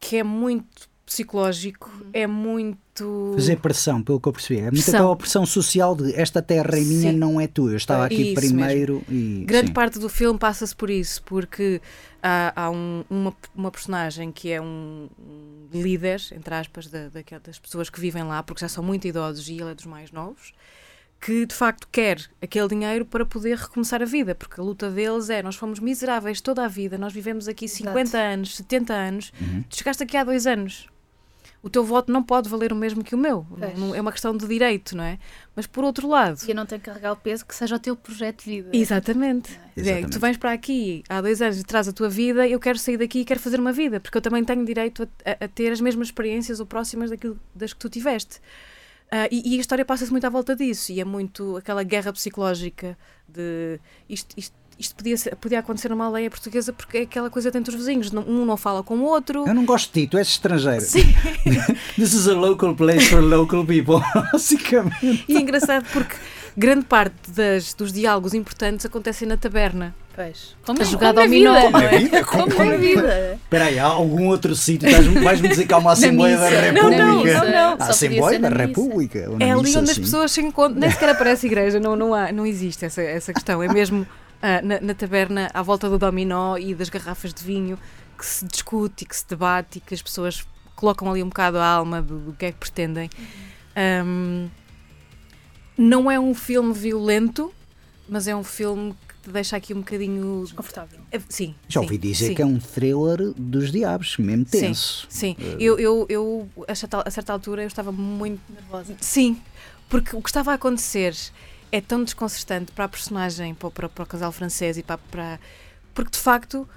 [0.00, 3.32] que é muito psicológico, é muito.
[3.34, 4.58] Fazer pressão, pelo que eu percebi.
[4.60, 4.94] É muito Pressão.
[4.94, 7.16] aquela pressão social de esta terra é minha, Sim.
[7.18, 7.70] não é tua.
[7.72, 9.44] Eu estava aqui Isso primeiro e.
[9.46, 9.72] Grande sim.
[9.72, 11.80] parte do filme passa-se por isso, porque
[12.22, 15.08] há, há um- uma, uma personagem que é um,
[15.72, 19.48] líder, entre aspas, da, daquela- das pessoas que vivem lá, porque já são muito idosos
[19.48, 20.52] e ele é dos mais novos,
[21.20, 25.30] que de facto quer aquele dinheiro para poder recomeçar a vida, porque a luta deles
[25.30, 29.62] é: nós fomos miseráveis toda a vida, nós vivemos aqui 50 anos, 70 anos, Uhum.
[29.68, 30.86] tu chegaste aqui há dois anos.
[31.62, 33.46] O teu voto não pode valer o mesmo que o meu.
[33.48, 33.94] Pois.
[33.94, 35.16] É uma questão de direito, não é?
[35.54, 37.78] Mas por outro lado, E eu não tenho que carregar o peso que seja o
[37.78, 38.70] teu projeto de vida.
[38.72, 39.52] Exatamente.
[39.76, 40.10] É, Exatamente.
[40.12, 42.96] tu vens para aqui há dois anos e traz a tua vida, eu quero sair
[42.96, 45.70] daqui e quero fazer uma vida, porque eu também tenho direito a, a- a ter
[45.70, 48.40] as mesmas experiências ou próximas daquilo, das que tu tiveste.
[49.10, 52.12] Ah, e, e a história passa-se muito à volta disso, e é muito aquela guerra
[52.12, 52.96] psicológica
[53.28, 57.50] de isto, isto, isto podia, ser- podia acontecer numa aldeia portuguesa porque é aquela coisa
[57.50, 59.44] dentro dos vizinhos, um não fala com o outro.
[59.46, 60.80] Eu não gosto de ti, tu és estrangeiro.
[60.80, 61.04] Sim.
[61.96, 64.00] This is a local place for local people.
[64.32, 65.24] Basicamente.
[65.28, 66.16] E é engraçado porque
[66.56, 69.94] grande parte das, dos diálogos importantes acontecem na taberna.
[70.14, 70.54] Pois.
[70.78, 71.54] A jogar na dominó.
[71.54, 71.98] vida, não Na é?
[71.98, 72.24] vida?
[72.24, 73.38] Como Como na vida.
[73.42, 74.86] Espera aí, há algum outro sítio?
[75.22, 76.48] Vais-me dizer que há uma Assembleia da.
[76.50, 76.82] República?
[76.82, 77.72] Não, não, não, não.
[77.78, 78.48] A Assembleia da.
[78.50, 79.18] República.
[79.40, 80.02] É ali onde as sim.
[80.02, 80.78] pessoas se encontram.
[80.78, 83.62] Nem sequer aparece igreja, não, não, há, não existe essa, essa questão.
[83.62, 84.06] É mesmo
[84.42, 87.78] ah, na, na taberna, à volta do dominó e das garrafas de vinho,
[88.18, 91.58] que se discute e que se debate e que as pessoas colocam ali um bocado
[91.58, 93.08] a alma do, do que é que pretendem.
[93.76, 94.48] Ahm,
[95.78, 97.52] não é um filme violento,
[98.08, 100.42] mas é um filme que te deixa aqui um bocadinho.
[100.42, 101.00] Desconfortável.
[101.12, 101.54] Ah, Sim.
[101.68, 102.34] Já sim, ouvi dizer sim.
[102.34, 104.60] que é um thriller dos diabos, mesmo Sim.
[104.60, 105.06] tenso.
[105.08, 108.94] Sim, eu, eu, eu a, certa, a certa altura eu estava muito Nervosa.
[109.00, 109.40] Sim,
[109.88, 111.14] porque o que estava a acontecer
[111.72, 115.40] é tão desconcertante para a personagem, para, para, para o casal francês e para, para.
[115.94, 116.68] Porque de facto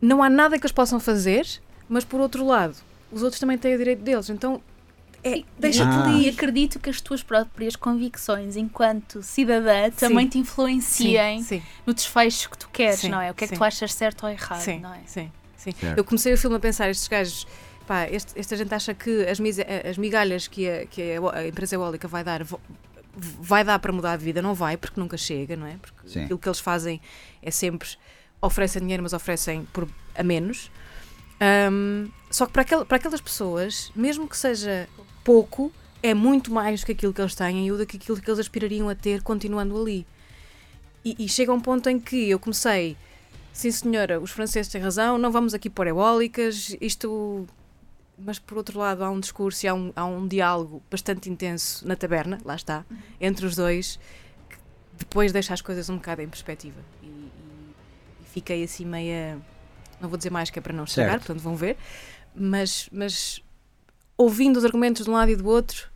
[0.00, 1.46] não há nada que eles possam fazer,
[1.88, 2.76] mas por outro lado,
[3.10, 4.28] os outros também têm o direito deles.
[4.30, 4.60] Então
[5.24, 6.04] é, deixa-te Ah.
[6.04, 6.26] ali.
[6.26, 12.50] E acredito que as tuas próprias convicções enquanto cidadã também te influenciem Sim, no desfecho
[12.50, 13.30] que tu queres, Sim, não é?
[13.30, 13.58] O que é que sim.
[13.58, 15.00] tu achas certo ou errado, sim, não é?
[15.06, 15.72] sim, sim.
[15.72, 15.98] Certo.
[15.98, 17.46] Eu comecei o filme a pensar, estes gajos.
[17.86, 21.48] Pá, este- esta gente acha que as, mise- as migalhas que, a, que a, a
[21.48, 22.44] empresa eólica vai dar
[23.16, 25.76] vai dar para mudar de vida, não vai, porque nunca chega, não é?
[25.80, 26.24] Porque Sim.
[26.24, 27.00] aquilo que eles fazem
[27.42, 27.88] é sempre
[28.40, 30.70] oferecem dinheiro, mas oferecem por, a menos.
[31.40, 34.88] Ahm, só que para, aquel- para aquelas pessoas, mesmo que seja
[35.24, 38.28] pouco, é muito mais do que aquilo que eles têm ou do que aquilo que
[38.30, 40.06] eles aspirariam a ter continuando ali.
[41.04, 42.96] E, e chega um ponto em que eu comecei,
[43.52, 47.46] sim senhora, os franceses têm razão, não vamos aqui pôr eólicas, isto.
[48.18, 51.86] Mas por outro lado, há um discurso e há um, há um diálogo bastante intenso
[51.86, 52.84] na taberna, lá está,
[53.20, 53.98] entre os dois,
[54.48, 54.56] que
[54.98, 56.80] depois deixa as coisas um bocado em perspectiva.
[57.02, 57.30] E, e-
[58.22, 59.38] e fiquei assim meia.
[60.00, 61.18] Não vou dizer mais que é para não Certo.
[61.26, 61.76] portanto vão ver,
[62.34, 63.42] mas, mas
[64.16, 65.90] ouvindo os argumentos de um lado e do outro,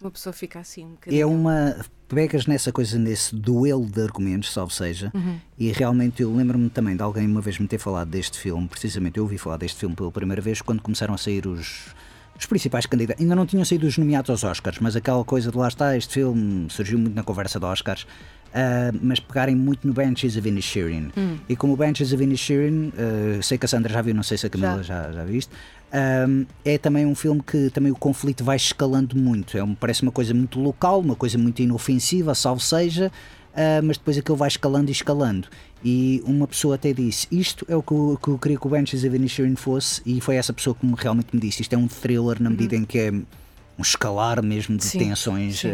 [0.00, 1.22] uma pessoa fica assim um bocadinho.
[1.22, 1.76] É uma.
[2.08, 5.38] Pegas nessa coisa, nesse duelo de argumentos, salvo seja, Uhum.
[5.56, 9.18] e realmente eu lembro-me também de alguém uma vez me ter falado deste filme, precisamente
[9.18, 11.94] eu ouvi falar deste filme pela primeira vez quando começaram a sair os,
[12.36, 13.22] os principais candidatos.
[13.22, 16.14] Ainda não tinham saído os nomeados aos Oscars, mas aquela coisa de lá está, este
[16.14, 18.04] filme surgiu muito na conversa de Oscars.
[18.52, 21.12] ah, mas pegarem muito no Benches of Inisherin.
[21.48, 24.36] E como o Benches of Inisherin, ah, sei que a Sandra já viu, não sei
[24.36, 25.52] se a Camila já, já viste,
[25.92, 26.26] ah,
[26.64, 29.56] é também um filme que também o conflito vai escalando muito.
[29.56, 33.10] É um, parece uma coisa muito local, uma coisa muito inofensiva, salvo seja,
[33.54, 35.48] ah, mas depois aquilo vai escalando e escalando.
[35.84, 38.70] E uma pessoa até disse: Isto é o que eu, que eu queria que o
[38.70, 41.78] Benches of Inisherin fosse, e foi essa pessoa que me, realmente me disse: Isto é
[41.78, 45.60] um thriller na medida em que é um escalar mesmo de Sim, tensões.
[45.60, 45.70] sim.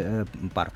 [0.54, 0.70] paro.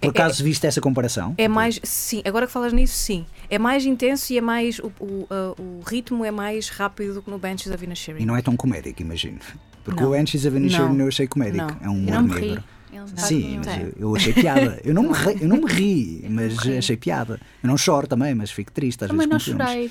[0.00, 1.34] Por acaso viste essa comparação?
[1.36, 3.26] É mais, sim, agora que falas nisso, sim.
[3.50, 4.78] É mais intenso e é mais.
[4.78, 8.22] O, o, a- o ritmo é mais rápido do que no Benches of Inisherin.
[8.22, 9.38] E não é tão comédico, imagino.
[9.84, 10.08] Porque Não.
[10.10, 11.00] o Benches of Inisherin Não.
[11.00, 11.64] eu achei comédico.
[11.66, 11.76] Não.
[11.80, 12.62] É um humor não negro.
[12.92, 14.80] Não Sim, mas eu, eu achei piada.
[14.84, 16.78] Eu não, me ri, eu não me ri, mas ri.
[16.78, 17.38] achei piada.
[17.62, 19.90] Eu não choro também, mas fico triste às Também não vezes com filmes.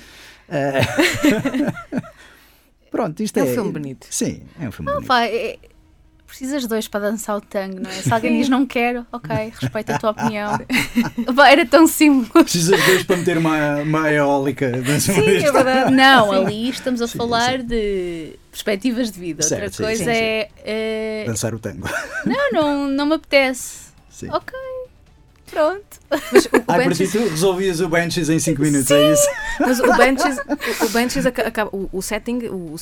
[0.50, 2.02] Ah,
[2.90, 3.44] Pronto, isto É é.
[3.44, 4.06] um filme bonito.
[4.10, 5.06] Sim, é um filme Ah, bonito.
[5.08, 5.58] pá, é-
[6.28, 7.94] precisas de dois para dançar o tango, não é?
[7.94, 10.58] Se alguém diz não quero, ok, respeito a tua opinião.
[11.50, 12.30] Era tão simples.
[12.44, 14.70] Precisas de dois para meter uma, uma eólica.
[15.00, 15.90] Sim, é verdade.
[15.92, 16.36] Não, Sim.
[16.36, 19.42] ali estamos a Sim, falar de perspectivas de vida.
[19.42, 20.16] Certo, Outra sim, coisa sim, sim.
[20.16, 20.48] é.
[20.64, 21.88] é, Dançar o tango.
[22.26, 23.88] Não, não, não me apetece.
[24.10, 24.28] Sim.
[24.30, 24.52] Ok.
[25.50, 25.84] Pronto.
[26.32, 29.28] Mas o, o Ai, para ti tu resolvias o Benches em 5 minutos, é isso?
[29.60, 29.86] mas o
[30.92, 32.74] Banshees, o, aca- acaba, o, o setting, o,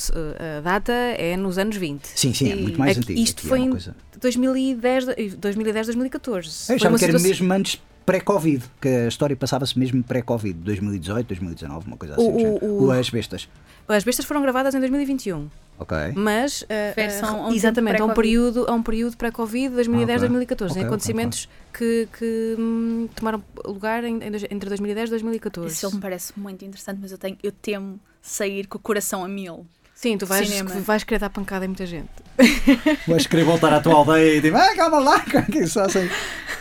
[0.57, 2.05] a data é nos anos 20.
[2.15, 3.19] Sim, sim, é E muito mais aqui- antigo.
[3.19, 3.95] isto Aqui é foi uma em coisa...
[4.19, 5.05] 2010,
[5.37, 6.47] 2010 2014.
[6.47, 10.01] Eu Foi achava uma que era situação- mesmo antes pré-Covid, que a história passava-se mesmo
[10.03, 12.23] pré-Covid, 2018, 2019, uma coisa assim.
[12.23, 13.47] O- o- o- As bestas.
[13.87, 15.49] As bestas foram gravadas em 2021.
[15.79, 15.95] Ok.
[16.15, 20.25] Mas, uh, uh, a um exatamente, a um período, a um período pré-Covid, 2010, Ah,
[20.25, 20.29] ok.
[20.29, 25.67] 2014, Ok, em ok, acontecimentos que, que hum, tomaram lugar em- entre 2010 e 2014.
[25.71, 29.23] Esse filme me parece muito interessante, mas eu, tenho, eu temo sair com o coração
[29.23, 29.65] a mil.
[29.99, 30.69] Sim, tu vais, Cinema.
[30.81, 32.07] vais querer dar pancada em muita gente.
[33.07, 35.19] Vais querer voltar à tua aldeia e tipo, ah, calma lá,
[35.51, 36.07] que só assim.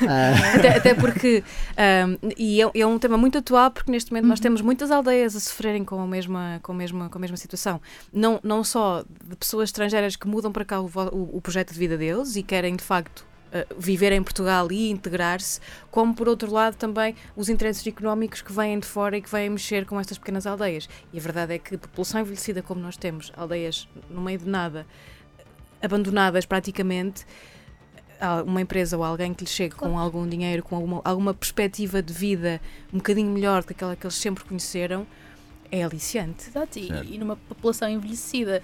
[0.08, 1.44] Ah, Até, até porque,
[2.22, 4.30] um, e é, é um tema muito atual, porque neste momento Uhum.
[4.30, 7.36] nós temos muitas aldeias a sofrerem com a mesma, com a mesma, com a mesma
[7.36, 7.78] situação.
[8.10, 11.78] Não, não só de pessoas estrangeiras que mudam para cá o, o, o projeto de
[11.78, 13.26] vida deles e querem de facto
[13.78, 18.78] viver em Portugal e integrar-se, como por outro lado também os interesses económicos que vêm
[18.78, 20.88] de fora e que vêm mexer com estas pequenas aldeias.
[21.12, 24.86] E a verdade é que população envelhecida como nós temos, aldeias no meio de nada,
[25.82, 27.24] abandonadas praticamente,
[28.46, 32.12] uma empresa ou alguém que lhe chegue com algum dinheiro, com alguma, alguma perspectiva de
[32.12, 32.60] vida
[32.92, 35.06] um bocadinho melhor do que aquela que eles sempre conheceram,
[35.70, 36.48] é aliciante.
[36.48, 38.62] Exato, e, e numa população envelhecida,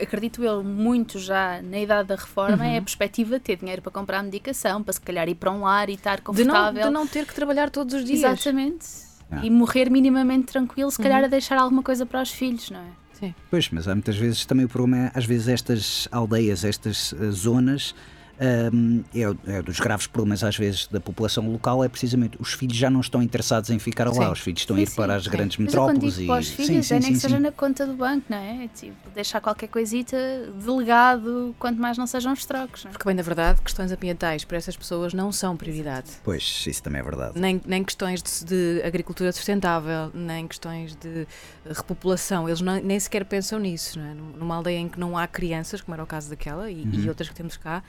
[0.00, 2.70] acredito eu, muito já na idade da reforma, Uhum.
[2.70, 5.62] é a perspectiva de ter dinheiro para comprar medicação, para se calhar ir para um
[5.62, 6.24] lar e estar De não,
[6.54, 6.82] confortável.
[6.84, 8.18] de não ter que trabalhar todos os dias.
[8.20, 8.86] Exatamente.
[9.30, 9.44] Ah.
[9.44, 11.26] E morrer minimamente tranquilo, se calhar Uhum.
[11.26, 12.86] a deixar alguma coisa para os filhos, não é?
[13.12, 13.34] Sim.
[13.50, 17.30] Pois, mas há muitas vezes também o problema é, às vezes, estas aldeias, estas eh,
[17.30, 17.94] zonas.
[18.40, 22.54] Ahm, é, o- é dos graves problemas às vezes da população local é precisamente os
[22.54, 24.32] filhos já não estão interessados em ficar lá, Sim.
[24.32, 25.30] os filhos estão a Sim, ir sim, para as sim.
[25.30, 27.36] grandes Mas eu metrópoles digo e para os filhos, sim, é nem sim, que seja
[27.36, 27.42] sim.
[27.42, 28.68] na conta do banco, não é?
[28.74, 30.16] Tipo, deixar qualquer coisita
[30.64, 32.92] delegado, quanto mais não sejam os trocos, não é?
[32.92, 36.10] Porque, bem, na verdade, questões ambientais para essas pessoas não são prioridade.
[36.24, 37.38] Pois, isso também é verdade.
[37.38, 41.26] Nem, nem questões de, de agricultura sustentável, nem questões de
[41.68, 42.48] repopulação.
[42.48, 43.98] Eles não- nem sequer pensam nisso.
[43.98, 44.14] Não é?
[44.14, 46.98] Num- Numa aldeia em que não há crianças, como era o caso daquela e, e
[47.02, 47.08] Uhum.
[47.08, 47.82] outras que temos cá,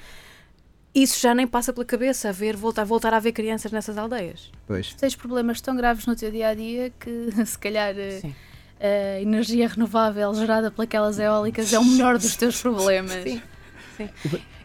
[0.94, 4.52] isso já nem passa pela cabeça, a ver, voltar, voltar a haver crianças nessas aldeias.
[4.68, 4.94] Pois.
[4.94, 8.36] Tens problemas tão graves no teu dia a dia que se calhar eh, Sim.
[8.80, 13.24] a energia renovável gerada pelas eólicas é o menor dos teus problemas.
[13.24, 13.42] Sim.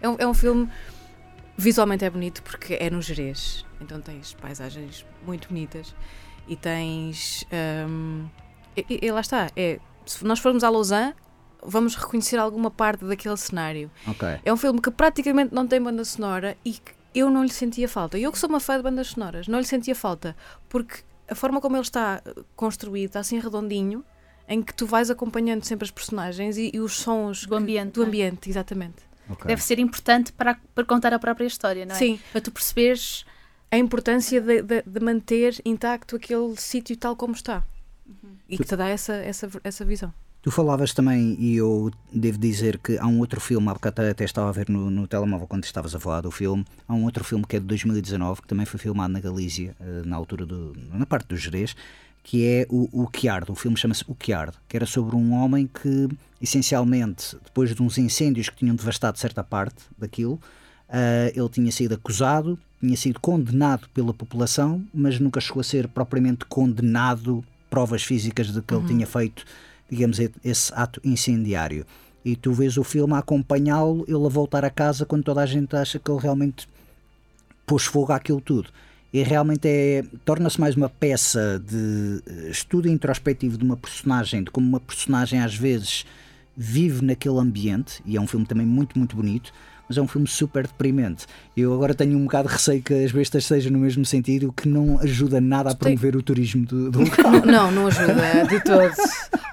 [0.00, 0.68] É um, é um filme
[1.56, 5.94] visualmente é bonito porque é no Jerez, então tens paisagens muito bonitas
[6.48, 7.44] e tens
[7.88, 8.26] hum,
[8.76, 11.14] e, e- e lá está, é, se nós formos a Lausanne
[11.66, 13.90] vamos reconhecer alguma parte daquele cenário.
[14.06, 14.26] Ok.
[14.44, 17.88] É um filme que praticamente não tem banda sonora e que eu não lhe sentia
[17.88, 18.18] falta.
[18.18, 20.36] Eu que sou uma fã de bandas sonoras, não lhe sentia falta
[20.68, 20.98] porque
[21.28, 24.04] a forma como ele está eh, construído, está assim redondinho,
[24.48, 27.92] em que tu vais acompanhando sempre as personagens e, e os sons Do que- ambiente,
[27.94, 28.06] do é?
[28.06, 28.96] ambiente, exatamente.
[29.28, 29.46] ok.
[29.46, 31.98] Deve ser importante para, para contar a própria história, não é?
[31.98, 32.20] Sim.
[32.30, 33.24] Para tu perceberes.
[33.72, 37.64] a importância de, de- de manter intacto aquele sítio tal como está.
[38.48, 40.14] E que te dá essa, essa, essa visão.
[40.46, 44.22] Tu falavas também, e eu devo dizer que há um outro filme, há bocado até
[44.22, 47.24] estava a ver no, no telemóvel quando estavas a falar do filme, há um outro
[47.24, 50.72] filme que é de 2019, que também foi filmado na Galícia, eh, na altura do,
[50.92, 51.74] na parte do Jerez,
[52.22, 53.54] que é o, o Chiardo.
[53.54, 56.06] O filme chama-se O Chiardo, que era sobre um homem que,
[56.40, 60.40] essencialmente, depois de uns incêndios que tinham devastado certa parte daquilo,
[60.88, 65.88] eh, ele tinha sido acusado, tinha sido condenado pela população, mas nunca chegou a ser
[65.88, 69.44] propriamente condenado, provas físicas de que ele tinha feito,
[69.90, 71.86] digamos, esse ato incendiário.
[72.24, 75.46] E tu vês o filme a acompanhá-lo, ele a voltar a casa quando toda a
[75.46, 76.68] gente acha que ele realmente
[77.64, 78.68] pôs fogo àquilo tudo.
[79.12, 84.50] E realmente é, torna-se mais uma peça de eh, estudo introspectivo de uma personagem, de
[84.50, 86.04] como uma personagem às vezes
[86.56, 89.52] vive naquele ambiente, e é um filme também muito, muito bonito,
[89.88, 91.26] mas é um filme super deprimente.
[91.56, 94.68] Eu agora tenho um bocado de receio que as bestas sejam no mesmo sentido, que
[94.68, 97.32] não ajuda nada a Tu tem- promover o turismo do, do local.
[97.46, 98.14] Não, não ajuda
[98.48, 98.96] de todos.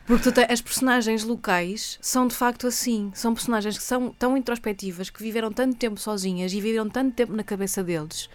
[0.05, 3.11] Porque te- as personagens locais são de facto assim.
[3.13, 7.34] São personagens que são tão introspectivas, que viveram tanto tempo sozinhas e viveram tanto tempo
[7.34, 8.29] na cabeça deles,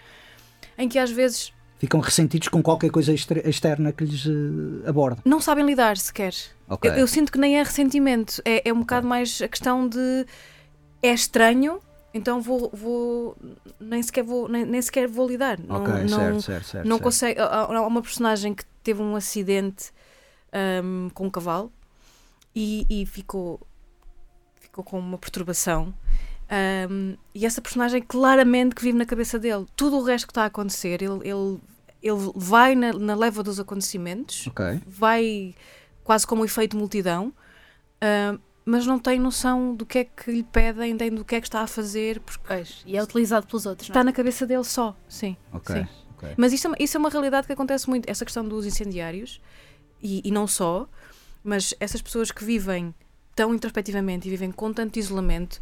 [0.79, 5.21] em que às vezes Ficam ressentidos com qualquer coisa exter- externa que lhes eh, aborda.
[5.25, 6.35] não sabem lidar sequer.
[6.69, 6.91] Ok.
[6.91, 10.27] Eu, eu sinto que nem é ressentimento, é, é um bocado mais a questão de
[11.01, 11.79] é estranho,
[12.13, 13.37] então vou, vou
[13.79, 15.59] nem sequer vou nem, nem sequer vou lidar.
[15.61, 16.89] Não, ok, não, certo, certo, certo.
[16.89, 17.41] não consegue.
[17.41, 19.93] Há uma personagem que teve um acidente
[20.53, 21.73] ahm, com um cavalo
[22.55, 23.61] e, e ficou
[24.61, 25.95] ficou com uma perturbação.
[26.51, 29.67] Ahm, e essa personagem claramente que vive na cabeça dele.
[29.77, 31.61] Tudo o resto que está a acontecer, ele, ele,
[32.03, 34.81] ele vai na, na leva dos acontecimentos, Ok.
[34.87, 35.55] vai
[36.03, 37.33] quase como um efeito multidão,
[38.01, 38.39] ah,
[38.71, 41.47] mas não tem noção do que é que lhe pedem, nem do que é que
[41.47, 43.89] está a fazer, porque Pois, e é utilizado pelos outros.
[43.89, 44.05] está não é?
[44.05, 44.95] na cabeça dele só.
[45.09, 45.37] Sim.
[45.53, 45.75] Ok.
[45.75, 45.87] Sim.
[46.17, 46.35] ok.
[46.37, 49.41] Mas isso é, uma- isso é uma realidade que acontece muito, essa questão dos incendiários,
[50.03, 50.87] e, e não só,
[51.43, 52.95] mas essas pessoas que vivem
[53.35, 55.61] tão introspectivamente e vivem com tanto isolamento,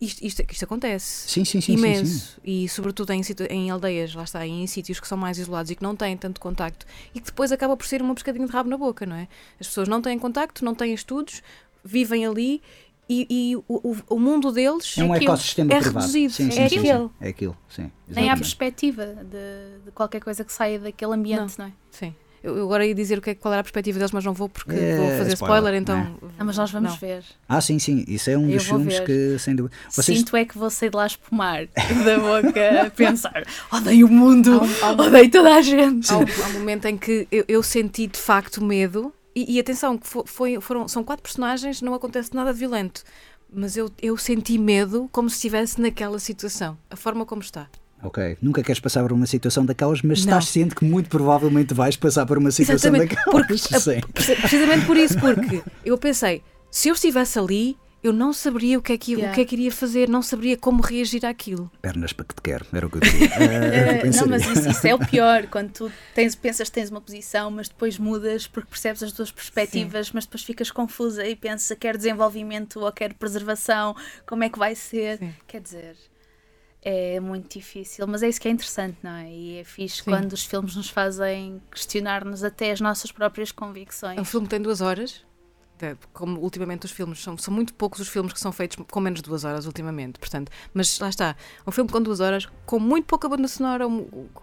[0.00, 1.30] isto, isto, isto acontece.
[1.30, 1.72] Sim, sim, sim.
[1.72, 2.34] sim, Imenso.
[2.34, 2.40] sim.
[2.44, 5.82] E sobretudo em, em aldeias, lá está, em sítios que são mais isolados e que
[5.82, 6.84] não têm tanto contacto
[7.14, 9.28] e que depois acaba por ser uma pescadinha de rabo na boca, não é?
[9.58, 11.42] As pessoas não têm contacto, não têm estudos,
[11.84, 12.62] vivem ali
[13.08, 15.32] e, e o, o, mundo deles É um aquilo.
[15.32, 15.98] ecossistema É privado.
[16.00, 16.32] reduzido.
[16.32, 17.08] Sim, sim, É sim, aquilo.
[17.08, 17.10] sim.
[17.20, 17.56] É aquilo.
[17.68, 17.92] Sim.
[18.08, 21.72] Nem há perspectiva de, de qualquer coisa que saia daquele ambiente, não, é?
[21.90, 22.14] Sim.
[22.42, 24.34] Eu eu agora ia dizer o que é, qual era a perspectiva deles, mas não
[24.34, 25.96] vou porque É, vou fazer spoiler, spoiler, então.
[26.20, 26.98] não Ah, mas nós vamos Não.
[26.98, 27.24] ver.
[27.48, 28.04] Ah, sim, sim.
[28.06, 29.04] Isso é um Eu dos filmes ver.
[29.06, 29.74] que, sem dúvida.
[29.90, 31.66] Vocês Sinto é que vou sair de lá espumar
[32.04, 34.60] da boca a pensar odeio o mundo,
[34.98, 36.10] odeio toda a gente.
[36.12, 39.60] Há um, há um momento em que eu, eu senti de facto medo, e, e
[39.60, 43.02] atenção, que fo- foi, foram, são quatro personagens, não acontece nada de violento,
[43.52, 47.68] mas eu, eu senti medo como se estivesse naquela situação, a forma como está.
[48.02, 48.36] Ok.
[48.42, 50.32] Nunca queres passar por uma situação daquelas, mas Não.
[50.38, 53.46] estás ciente que muito provavelmente vais passar por uma situação Exatamente, daquelas.
[53.46, 54.00] porque- Sim.
[54.12, 58.82] Preci- Precisamente por isso, porque eu pensei, se eu estivesse ali, eu não saberia o
[58.82, 59.32] que é que, Yeah.
[59.32, 61.70] o que, é que iria fazer, não saberia como reagir àquilo.
[61.82, 63.30] Pernas para que te quero, era o que eu dizia.
[63.34, 64.28] Ah, eu Eh, não, pensaria.
[64.30, 67.68] mas isso, isso é o pior, quando tu tens, pensas que tens uma posição, mas
[67.68, 72.80] depois mudas porque percebes as tuas perspectivas, mas depois ficas confusa e pensa quer desenvolvimento
[72.80, 73.96] ou quer preservação,
[74.26, 75.18] como é que vai ser?
[75.18, 75.34] Sim.
[75.46, 75.96] Quer dizer,
[76.82, 79.30] é muito difícil, mas é isso que é interessante, não é?
[79.30, 80.10] E é fixe Sim.
[80.10, 84.18] quando os filmes nos fazem questionar-nos até as nossas próprias convicções.
[84.18, 85.24] É um filme tem duas horas.
[86.12, 89.20] Como ultimamente os filmes são, são muito poucos os filmes que são feitos com menos
[89.20, 93.04] de duas horas ultimamente, portanto, mas lá está, um filme com duas horas, com muito
[93.06, 93.84] pouca banda sonora,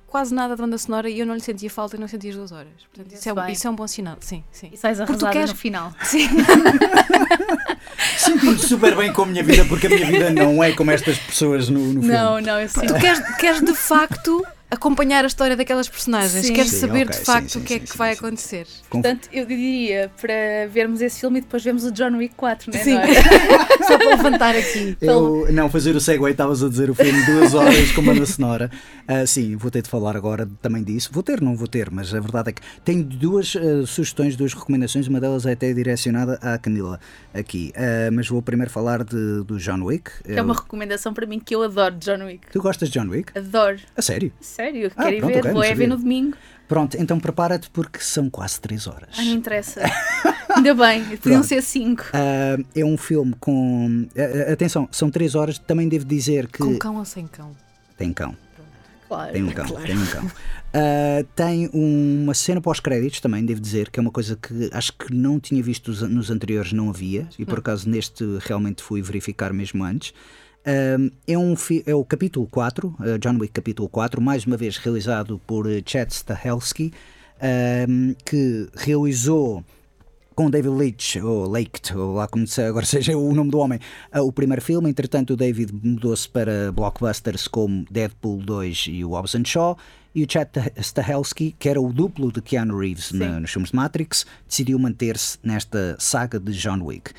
[0.06, 2.36] quase nada de banda sonora, e eu não lhe sentia falta e não sentia as
[2.36, 2.68] duas horas.
[2.94, 4.70] Portanto, isso é, um, isso é um bom sinal, sim, sim.
[4.74, 5.94] E sais Porque tu arrasada queres- no final.
[6.04, 6.28] Sim.
[8.18, 11.18] Sinto-me super bem com a minha vida, porque a minha vida não é como estas
[11.18, 12.08] pessoas no, no filme.
[12.08, 12.88] Não, não, eu sinto.
[12.94, 16.54] Tu queres, queres de facto acompanhar a história daquelas personagens, Sim.
[16.54, 18.20] queres Sim, saber ok, de facto sim, o que é sim, que sim, vai sim.
[18.20, 18.68] acontecer.
[18.90, 22.80] Portanto, eu diria para vermos esse filme e depois vemos o John Wick 4, né?
[22.80, 22.94] Sim.
[22.94, 23.14] Não é?
[23.86, 24.98] Só para levantar aqui.
[25.02, 28.72] Eu, não, fazer o segue, estavas a dizer o filme duas horas com banda sonora.
[29.06, 31.10] Ah, sim, vou ter de falar agora também disso.
[31.12, 34.54] Vou ter, não vou ter, mas a verdade é que tenho duas ah, sugestões, duas
[34.54, 35.06] recomendações.
[35.08, 36.98] Uma delas é até direcionada à Camila
[37.34, 37.74] aqui.
[37.76, 40.12] Ah, mas vou primeiro falar de, do John Wick.
[40.24, 42.52] Que é uma recomendação para mim que eu adoro John Wick.
[42.54, 43.38] Tu gostas de John Wick?
[43.38, 43.78] Adoro.
[43.98, 44.32] A sério?
[44.62, 45.40] Sério, Ah, quero ir pronto, ver.
[45.40, 46.38] ok, Vou é ver no domingo.
[46.68, 49.10] Pronto, então prepara-te porque são quase três horas.
[49.18, 49.82] Ah, não interessa.
[50.56, 52.04] Ainda bem, podiam ser cinco.
[52.14, 54.08] Ah, é um filme com.
[54.16, 55.58] ah, atenção, são três horas.
[55.58, 56.60] Também devo dizer que.
[56.60, 57.52] Com cão ou sem cão?
[57.98, 58.36] Tem cão.
[59.08, 59.34] Claro.
[59.34, 60.32] Tem um cão, tem um cão.
[60.74, 65.14] Ah, tem uma cena pós-créditos também, devo dizer, que é uma coisa que acho que
[65.14, 69.52] não tinha visto os- nos anteriores, não havia, e por acaso neste realmente fui verificar
[69.52, 70.14] mesmo antes.
[70.64, 71.56] É, um,
[71.86, 75.82] é o capítulo 4, ah, John Wick capítulo 4, mais uma vez realizado por eh,
[75.86, 76.94] Chad Stahelski,
[77.40, 77.86] ah,
[78.26, 79.64] que realizou
[80.36, 83.80] com David Leitch, ou Leitch, ou lá como se agora seja o nome do homem,
[84.14, 84.90] o primeiro filme.
[84.90, 89.78] Entretanto, o David mudou-se para blockbusters como Deadpool 2 e o Hobbs Shaw.
[90.14, 93.76] E o Chad Stahelski, que era o duplo de Keanu Reeves na- nos filmes de
[93.78, 97.12] Matrix, decidiu manter-se nesta saga de John Wick.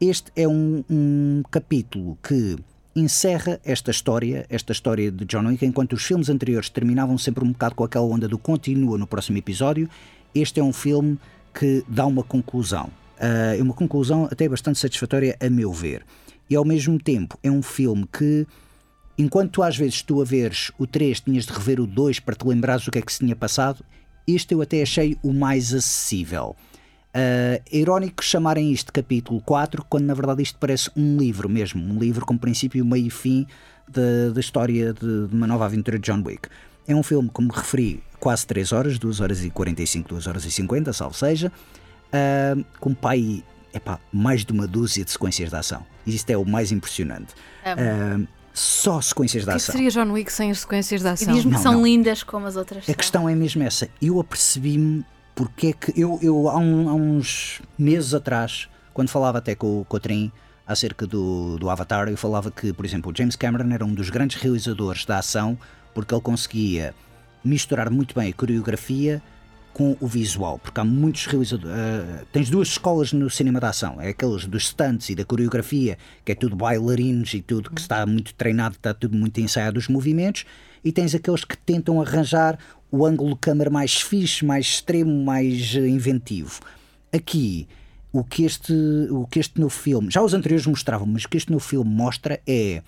[0.00, 2.56] Este é um, um capítulo que
[2.94, 7.52] encerra esta história, esta história de John Wick, enquanto os filmes anteriores terminavam sempre um
[7.52, 9.88] bocado com aquela onda do continua no próximo episódio.
[10.34, 11.18] Este é um filme
[11.54, 12.90] que dá uma conclusão.
[13.18, 16.04] É uma conclusão até bastante satisfatória, a meu ver.
[16.48, 18.46] E ao mesmo tempo é um filme que,
[19.16, 22.34] enquanto tu às vezes tu a veres o 3 tinhas de rever o 2 para
[22.34, 23.84] te lembrares o que é que se tinha passado,
[24.26, 26.56] este eu até achei o mais acessível.
[27.12, 31.48] Ah, é irónico chamarem isto de capítulo 4, quando na verdade isto parece um livro
[31.48, 33.46] mesmo, um livro com princípio, meio e fim
[34.32, 36.48] da, história de, de uma nova aventura de John Wick.
[36.86, 40.50] É um filme, como referi, quase 3 horas, 2 horas e 45, 2 horas e
[40.50, 41.50] 50, salvo seja,
[42.12, 43.42] ah, com pai,
[43.74, 45.84] epá, mais de uma dúzia de sequências de ação.
[46.06, 47.34] E isto é o mais impressionante.
[47.64, 47.80] Amo.
[47.82, 49.72] Ah, só sequências de O que ação.
[49.74, 51.32] seria John Wick sem as sequências de E ação?
[51.34, 51.82] diz-me Não, que são não.
[51.84, 52.94] lindas como as outras A são.
[52.94, 53.88] questão é mesmo essa.
[54.02, 55.04] Eu apercebi-me
[55.40, 55.98] porque é que.
[56.00, 60.00] Eu, eu há, um- há uns meses atrás, quando falava até com, o- com o
[60.00, 60.30] Trim
[60.66, 64.10] acerca do, do Avatar, eu falava que, por exemplo, o James Cameron era um dos
[64.10, 65.58] grandes realizadores da ação
[65.94, 66.94] porque ele conseguia
[67.42, 69.20] misturar muito bem a coreografia
[69.72, 71.74] com o visual, porque há muitos realizadores.
[71.74, 75.96] ah, tens duas escolas no cinema de ação: é aqueles dos stunts e da coreografia,
[76.24, 79.88] que é tudo bailarinos e tudo que está muito treinado, está tudo muito ensaiado os
[79.88, 80.44] movimentos,
[80.84, 82.58] e tens aqueles que tentam arranjar
[82.90, 86.60] o ângulo de câmara mais fixe, mais extremo, mais eh, inventivo.
[87.12, 87.66] Aqui
[88.12, 88.72] o que este,
[89.10, 91.88] o que este novo filme, já os anteriores mostravam, mas o que este novo filme
[91.90, 92.82] mostra é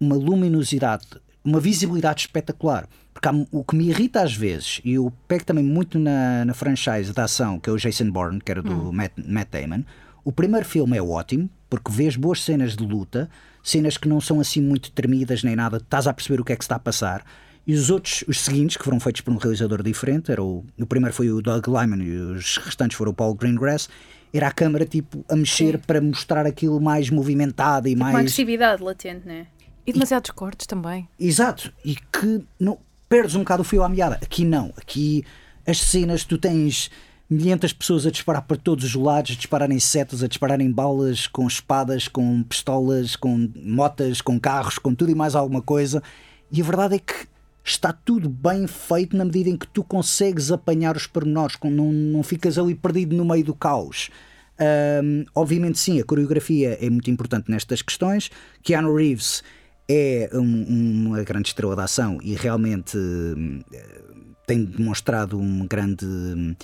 [0.00, 1.06] uma luminosidade,
[1.44, 2.88] uma visibilidade espetacular.
[3.14, 6.54] Porque há- o que me irrita às vezes, e eu pego também muito na, na
[6.54, 9.82] franchise da ação, que é o Jason Bourne, que era do Matt, Matt Damon,
[10.24, 13.28] o primeiro filme é ótimo, porque vês boas cenas de luta,
[13.62, 16.56] cenas que não são assim muito tremidas nem nada, estás a perceber o que é
[16.56, 17.24] que está a passar.
[17.66, 20.86] E os outros, os seguintes, que foram feitos por um realizador diferente, era o, o
[20.86, 23.88] primeiro foi o Doug Lyman e os restantes foram o Paul Greengrass,
[24.32, 28.16] era a câmara tipo a mexer para mostrar aquilo mais movimentado e Uma mais.
[28.16, 29.46] agressividade latente, não é?
[29.86, 31.08] E demasiados cortes também.
[31.18, 34.18] Exato, e que não perdes um bocado o fio à meada.
[34.22, 35.24] Aqui não, aqui
[35.66, 36.90] as cenas tu tens
[37.28, 41.46] milhentas pessoas a disparar para todos os lados, a dispararem setas, a dispararem balas com
[41.46, 46.02] espadas, com pistolas, com motas, com carros, com tudo e mais alguma coisa.
[46.50, 47.26] E a verdade é que
[47.64, 52.22] está tudo bem feito na medida em que tu consegues apanhar os pormenores, não, não
[52.22, 54.10] ficas ali perdido no meio do caos.
[54.58, 58.30] Ahm, obviamente, sim, a coreografia é muito importante nestas questões.
[58.62, 59.42] Keanu Reeves
[59.88, 62.96] é um- uma grande estrela de ação e realmente
[63.72, 64.02] eh,
[64.46, 66.54] tem demonstrado um grande hum,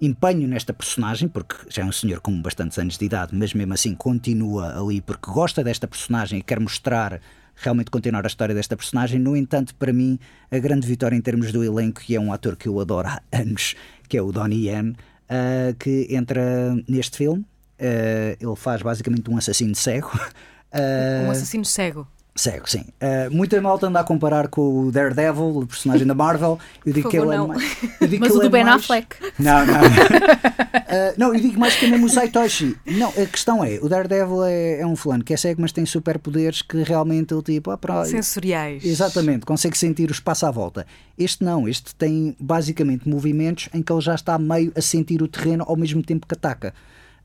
[0.00, 3.72] empenho nesta personagem, porque já é um senhor com bastantes anos de idade, mas mesmo
[3.74, 7.20] assim continua ali porque gosta desta personagem e quer mostrar
[7.56, 9.18] realmente continuar a história desta personagem.
[9.18, 10.18] No entanto, para mim,
[10.50, 13.20] a grande vitória em termos do elenco, e é um ator que eu adoro há
[13.32, 13.74] anos,
[14.08, 14.94] que é o Donnie Yen,
[15.28, 16.42] ah, que entra
[16.88, 17.44] neste filme.
[17.80, 20.10] Ah, ele faz basicamente um assassino cego.
[20.76, 22.04] Ah, Um assassino cego.
[22.36, 22.80] Cego, sim.
[23.00, 26.58] Uh, muita malta anda a comparar com o Daredevil, o personagem da Marvel.
[26.84, 27.46] Eu digo que ele é não.
[27.46, 29.16] mais- eu digo Mas que o do é Ben mais- Affleck.
[29.38, 29.74] Não, não.
[29.80, 32.76] Uh, não, eu digo mais que é mesmo o Saitoshi.
[32.84, 35.86] Não, a questão é: o Daredevil é, é um fulano que é cego, mas tem
[35.86, 37.70] superpoderes que realmente ele tipo.
[37.70, 38.84] Ah, para, Sensoriais.
[38.84, 40.84] Exatamente, consegue sentir o espaço à volta.
[41.16, 45.28] Este não, este tem basicamente movimentos em que ele já está meio a sentir o
[45.28, 46.74] terreno ao mesmo tempo que ataca.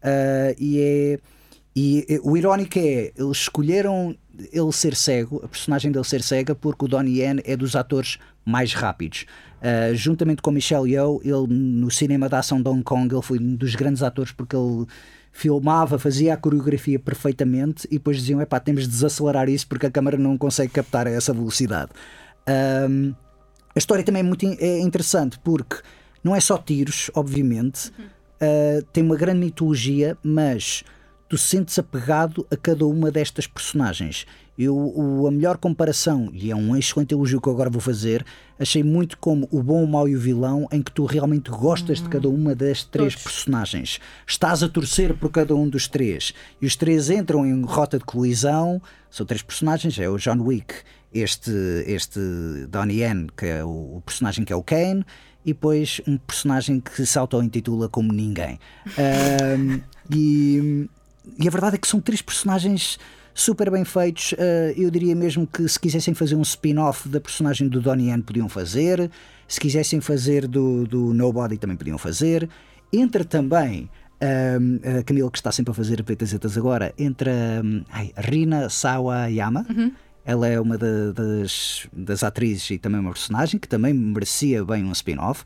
[0.03, 1.19] Ah, e é.
[1.75, 4.15] E eh, o irónico é, eles escolheram
[4.51, 8.17] ele ser cego, a personagem dele ser cega, porque o Donnie Yen é dos atores
[8.45, 9.25] mais rápidos.
[9.61, 13.39] Ah, juntamente com Michelle Yeoh, ele no cinema da ação de Hong Kong, ele foi
[13.39, 14.85] um dos grandes atores porque ele
[15.31, 19.91] filmava, fazia a coreografia perfeitamente e depois diziam: epá, temos de desacelerar isso porque a
[19.91, 21.91] câmara não consegue captar a essa velocidade.
[22.47, 23.13] Ahm,
[23.75, 25.77] a história também é muito é interessante porque
[26.23, 27.91] não é só tiros, obviamente,
[28.41, 30.83] ah, tem uma grande mitologia, mas
[31.29, 34.25] tu sentes apegado a cada uma destas personagens.
[34.57, 38.25] Eu, o- a melhor comparação, e é um excelente elogio que eu agora vou fazer,
[38.59, 42.01] achei muito como o bom, o mau e o vilão, em que tu realmente gostas
[42.01, 43.99] de cada uma das três personagens.
[44.27, 46.33] Estás a torcer por cada um dos três.
[46.61, 48.81] E os três entram em rota de colisão.
[49.09, 50.73] São três personagens: é o John Wick,
[51.13, 51.51] este,
[51.87, 52.19] este
[52.69, 55.05] Donnie Yen, que é o, o personagem que é o Kane,
[55.45, 58.59] e depois um personagem que se auto-intitula como ninguém.
[58.99, 59.79] Ahm,
[60.13, 60.89] e,
[61.39, 62.97] e a verdade é que são três personagens
[63.33, 64.33] super bem feitos.
[64.37, 68.21] Ah, eu diria mesmo que se quisessem fazer um spin-off da personagem do Donnie Yen,
[68.21, 69.09] podiam fazer.
[69.47, 72.49] Se quisessem fazer do, do Nobody, também podiam fazer.
[72.91, 73.89] Entra também.
[74.21, 79.65] ahm, a Camila, que está sempre a fazer peitazetas agora, entra ahm, ai, Rina Sawayama.
[80.25, 84.83] Ela é uma da- das, das atrizes e também uma personagem que também merecia bem
[84.83, 85.43] um spin-off.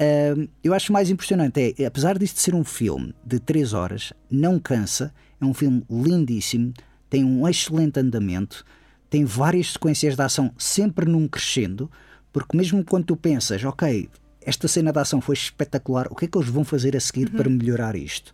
[0.00, 4.58] Um, eu acho mais impressionante é, apesar disto ser um filme de 3 horas, não
[4.58, 6.72] cansa, é um filme lindíssimo,
[7.10, 8.64] tem um excelente andamento,
[9.10, 11.90] tem várias sequências de ação sempre num crescendo,
[12.32, 14.08] porque mesmo quando tu pensas, ok,
[14.40, 17.30] esta cena de ação foi espetacular, o que é que eles vão fazer a seguir
[17.30, 18.32] para melhorar isto?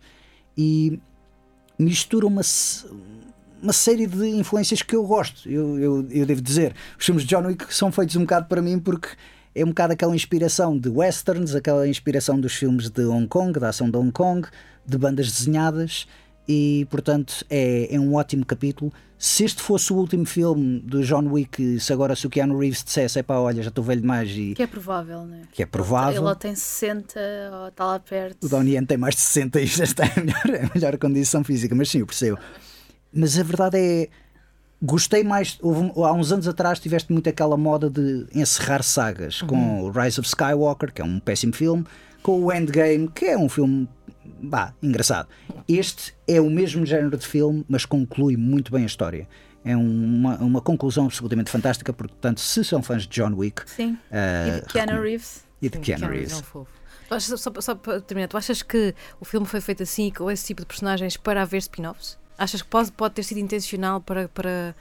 [0.57, 0.99] E
[1.79, 2.41] mistura uma,
[3.61, 5.49] uma série de influências que eu gosto.
[5.49, 8.61] Eu, eu, eu devo dizer, os filmes de John Wick são feitos um bocado para
[8.61, 9.09] mim porque
[9.55, 13.69] é um bocado aquela inspiração de westerns, aquela inspiração dos filmes de Hong Kong, da
[13.69, 14.47] ação de Hong Kong,
[14.85, 16.05] de bandas desenhadas.
[16.47, 18.93] E portanto é, é um ótimo capítulo.
[19.17, 22.83] Se este fosse o último filme do John Wick, se agora se o Keanu Reeves
[22.83, 25.41] dissesse, epá, olha, já estou velho demais e Que é provável, não é?
[25.51, 26.21] que é provável.
[26.21, 27.19] Ele ou tem 60
[27.53, 28.45] ou está lá perto.
[28.45, 31.43] O Donnie Yen tem mais de 60 e já está em melhor, em melhor condição
[31.43, 32.37] física, mas sim, eu percebo.
[33.11, 34.09] Mas a verdade é.
[34.85, 35.57] Gostei mais.
[35.61, 40.19] houve- há uns anos atrás tiveste muito aquela moda de encerrar sagas com o Rise
[40.19, 41.83] of Skywalker, que é um péssimo filme,
[42.21, 43.89] com o Endgame, que é um filme.
[44.41, 45.27] Bah, engraçado.
[45.67, 49.27] Este é o mesmo género de filme, mas conclui muito bem a história.
[49.63, 53.97] É uma, uma conclusão absolutamente fantástica, porque, portanto, se são fãs de John Wick Sim.
[54.11, 55.01] eh, e de Keanu.
[55.01, 55.43] Reeves.
[55.61, 56.33] e de Sim, Keanu Keanu Reeves.
[56.33, 56.71] é um fofo.
[57.07, 60.29] Tu achas- só, só para terminar, tu achas que o filme foi feito assim, com
[60.29, 62.17] esse tipo de personagens, para haver spin-offs?
[62.37, 64.75] Achas que pode, pode ter sido intencional para, para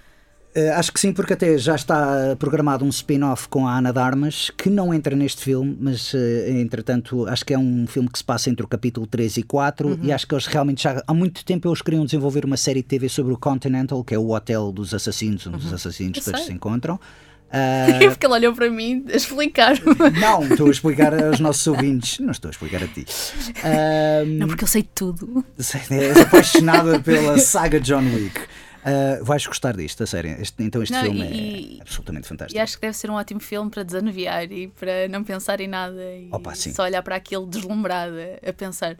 [0.56, 4.50] Uh, acho que sim, porque até já está programado um spin-off com a Ana Darmas,
[4.50, 8.22] que não entra neste filme, mas uh, entretanto acho que é um filme que se
[8.22, 9.98] passa entre o capítulo 3 e 4 uhum.
[10.00, 12.86] e acho que eles realmente já há muito tempo eles queriam desenvolver uma série de
[12.86, 15.66] TV sobre o Continental, que é o hotel dos assassinos, onde uhum.
[15.66, 17.00] os assassinos todos se encontram.
[17.48, 18.08] Uh...
[18.10, 19.74] Porque ele olhou para mim a explicar.
[20.20, 22.18] Não, estou a explicar aos nossos ouvintes.
[22.18, 23.04] Não estou a explicar a ti.
[23.04, 24.26] Uh...
[24.38, 25.44] Não, porque eu sei tudo.
[25.58, 28.40] És apaixonada pela saga John Wick.
[28.84, 30.36] Uh, vais gostar disto, a sério.
[30.38, 32.58] Este, então este não, filme e, é absolutamente fantástico.
[32.58, 35.68] E acho que deve ser um ótimo filme para desanuviar e para não pensar em
[35.68, 38.98] nada e Opa, só olhar para aquilo deslumbrada a pensar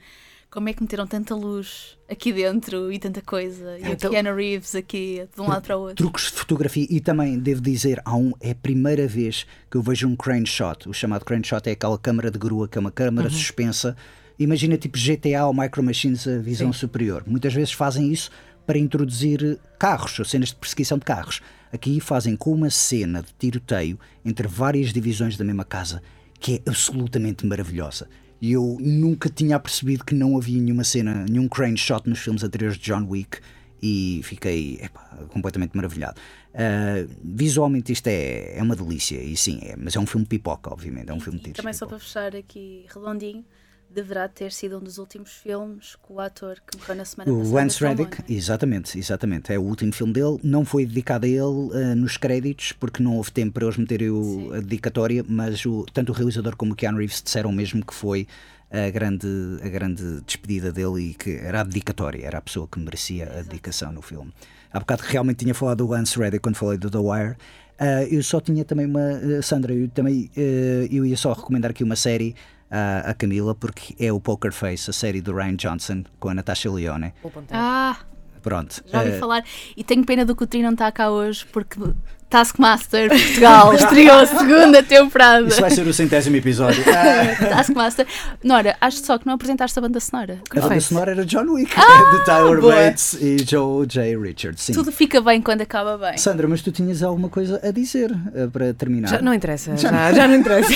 [0.54, 3.76] como é que meteram tanta luz aqui dentro e tanta coisa.
[3.76, 5.96] E então, o Keanu Reeves aqui, de um lado para o outro.
[5.96, 6.86] Truques de fotografia.
[6.88, 10.46] E também, devo dizer, há um, é a primeira vez que eu vejo um crane
[10.46, 10.88] shot.
[10.88, 13.34] O chamado crane shot é aquela câmara de grua, que é uma câmara uhum.
[13.34, 13.96] suspensa.
[14.38, 16.78] Imagina tipo GTA ou Micro Machines a visão Sim.
[16.78, 17.24] superior.
[17.26, 18.30] Muitas vezes fazem isso
[18.64, 21.42] para introduzir carros, ou cenas de perseguição de carros.
[21.72, 26.00] Aqui fazem com uma cena de tiroteio entre várias divisões da mesma casa
[26.38, 28.06] que é absolutamente maravilhosa.
[28.44, 32.44] E eu nunca tinha percebido que não havia nenhuma cena, nenhum crane shot nos filmes
[32.44, 33.38] anteriores de John Wick
[33.82, 36.20] e fiquei epa, completamente maravilhado.
[36.50, 40.70] Uh, visualmente isto é, é uma delícia, e sim, é, mas é um filme pipoca,
[40.70, 41.08] obviamente.
[41.08, 43.46] É um filme e, também só para fechar aqui redondinho,
[43.94, 47.38] deverá ter sido um dos últimos filmes com o ator que morreu na semana o
[47.38, 47.50] passada.
[47.50, 48.34] O Lance Reddick, é?
[48.34, 49.52] exatamente, exatamente.
[49.52, 50.38] É o último filme dele.
[50.42, 54.10] Não foi dedicado a ele uh, nos créditos, porque não houve tempo para eles meterem
[54.10, 57.94] o, a dedicatória, mas o, tanto o realizador como o Keanu Reeves disseram mesmo que
[57.94, 58.26] foi
[58.70, 59.28] a grande,
[59.62, 63.42] a grande despedida dele e que era a dedicatória, era a pessoa que merecia a
[63.42, 64.32] dedicação no filme.
[64.72, 67.36] Há bocado realmente tinha falado do Lance Reddick quando falei do The Wire.
[67.80, 69.00] Uh, eu só tinha também uma.
[69.00, 72.34] Uh, Sandra, eu também uh, eu ia só recomendar aqui uma série
[72.74, 76.34] a, a Camila, porque é o Poker Face, a série do Ryan Johnson com a
[76.34, 77.14] Natasha Leone.
[77.52, 77.96] Ah!
[78.44, 78.84] Pronto.
[78.86, 79.44] Já ouvi uh, falar.
[79.74, 81.80] E tenho pena do que o Tri não está cá hoje, porque
[82.28, 85.46] Taskmaster Portugal estreou a segunda temporada.
[85.46, 86.82] Isso vai ser o centésimo episódio.
[87.48, 88.06] Taskmaster.
[88.42, 90.40] Nora, acho só que não apresentaste a banda sonora.
[90.50, 92.74] a banda sonora era John Wick, ah, de Tyler boa.
[92.74, 94.16] Bates e Joe J.
[94.18, 94.62] Richards.
[94.62, 94.72] Sim.
[94.72, 96.18] Tudo fica bem quando acaba bem.
[96.18, 99.08] Sandra, mas tu tinhas alguma coisa a dizer uh, para terminar?
[99.08, 100.72] Já, não interessa, já, já, já não interessa.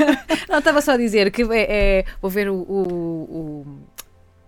[0.48, 3.66] não, estava só a dizer que é, é vou ver o, o, o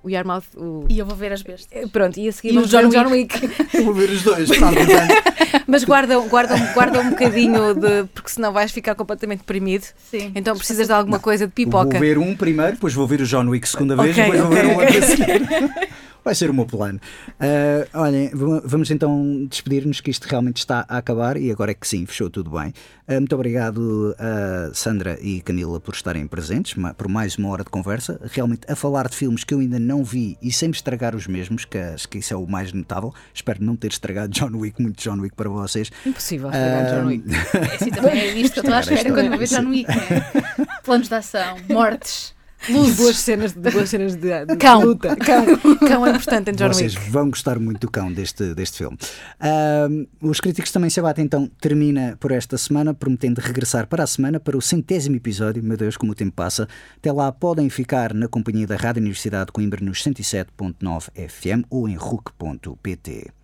[0.03, 0.45] o Yarmouth.
[0.57, 0.85] O...
[0.89, 1.69] E eu vou ver as bestas.
[1.71, 3.51] Eh, pronto, e a seguir e o John, John Wick.
[3.75, 4.79] eu vou ver os dois, pronto,
[5.67, 8.05] Mas guarda, guarda, guarda um bocadinho de.
[8.15, 9.87] porque senão vais ficar completamente deprimido.
[10.11, 10.33] Sim.
[10.35, 11.99] Então precisas de alguma coisa de pipoca.
[11.99, 14.63] Vou ver um primeiro, depois vou ver o John Wick segunda vez, okay, depois okay,
[14.63, 15.93] vou ver o outro a seguir.
[16.25, 17.01] Vai ser o meu plano.
[17.33, 18.31] Uh, olhem,
[18.65, 22.31] vamos então despedir-nos, que isto realmente está a acabar e agora é que sim, fechou
[22.31, 22.73] tudo bem.
[23.09, 27.71] Uh, muito obrigado a Sandra e Camila por estarem presentes, por mais uma hora de
[27.71, 28.21] conversa.
[28.31, 31.27] Realmente a falar de filmes que eu ainda não vi e sem me estragar os
[31.27, 33.13] mesmos, que acho que isso é o mais notável.
[33.35, 35.91] Espero não ter estragado John Wick, muito John Wick para vocês.
[36.07, 37.25] Impossível estragar John Wick.
[37.33, 39.89] É, assim, também é isto que eu estou à espera quando vou ver John Wick.
[39.89, 40.67] Né?
[40.85, 42.35] Planos de ação, mortes.
[42.69, 42.97] Luzes.
[42.97, 44.85] Boas cenas, de, boas cenas de, de cão.
[44.85, 45.17] luta.
[45.23, 45.45] Cão.
[45.79, 47.11] cão é importante em John Vocês Wick.
[47.11, 48.97] vão gostar muito do cão deste, deste filme.
[49.41, 54.07] Uh, os críticos também se abatem, então termina por esta semana, prometendo regressar para a
[54.07, 55.63] semana para o centésimo episódio.
[55.63, 56.69] Meu Deus, como o tempo passa.
[56.97, 61.89] Até lá podem ficar na companhia da Rádio Universidade de Coimbra nos 107.9 FM ou
[61.89, 63.42] em RUC.pt.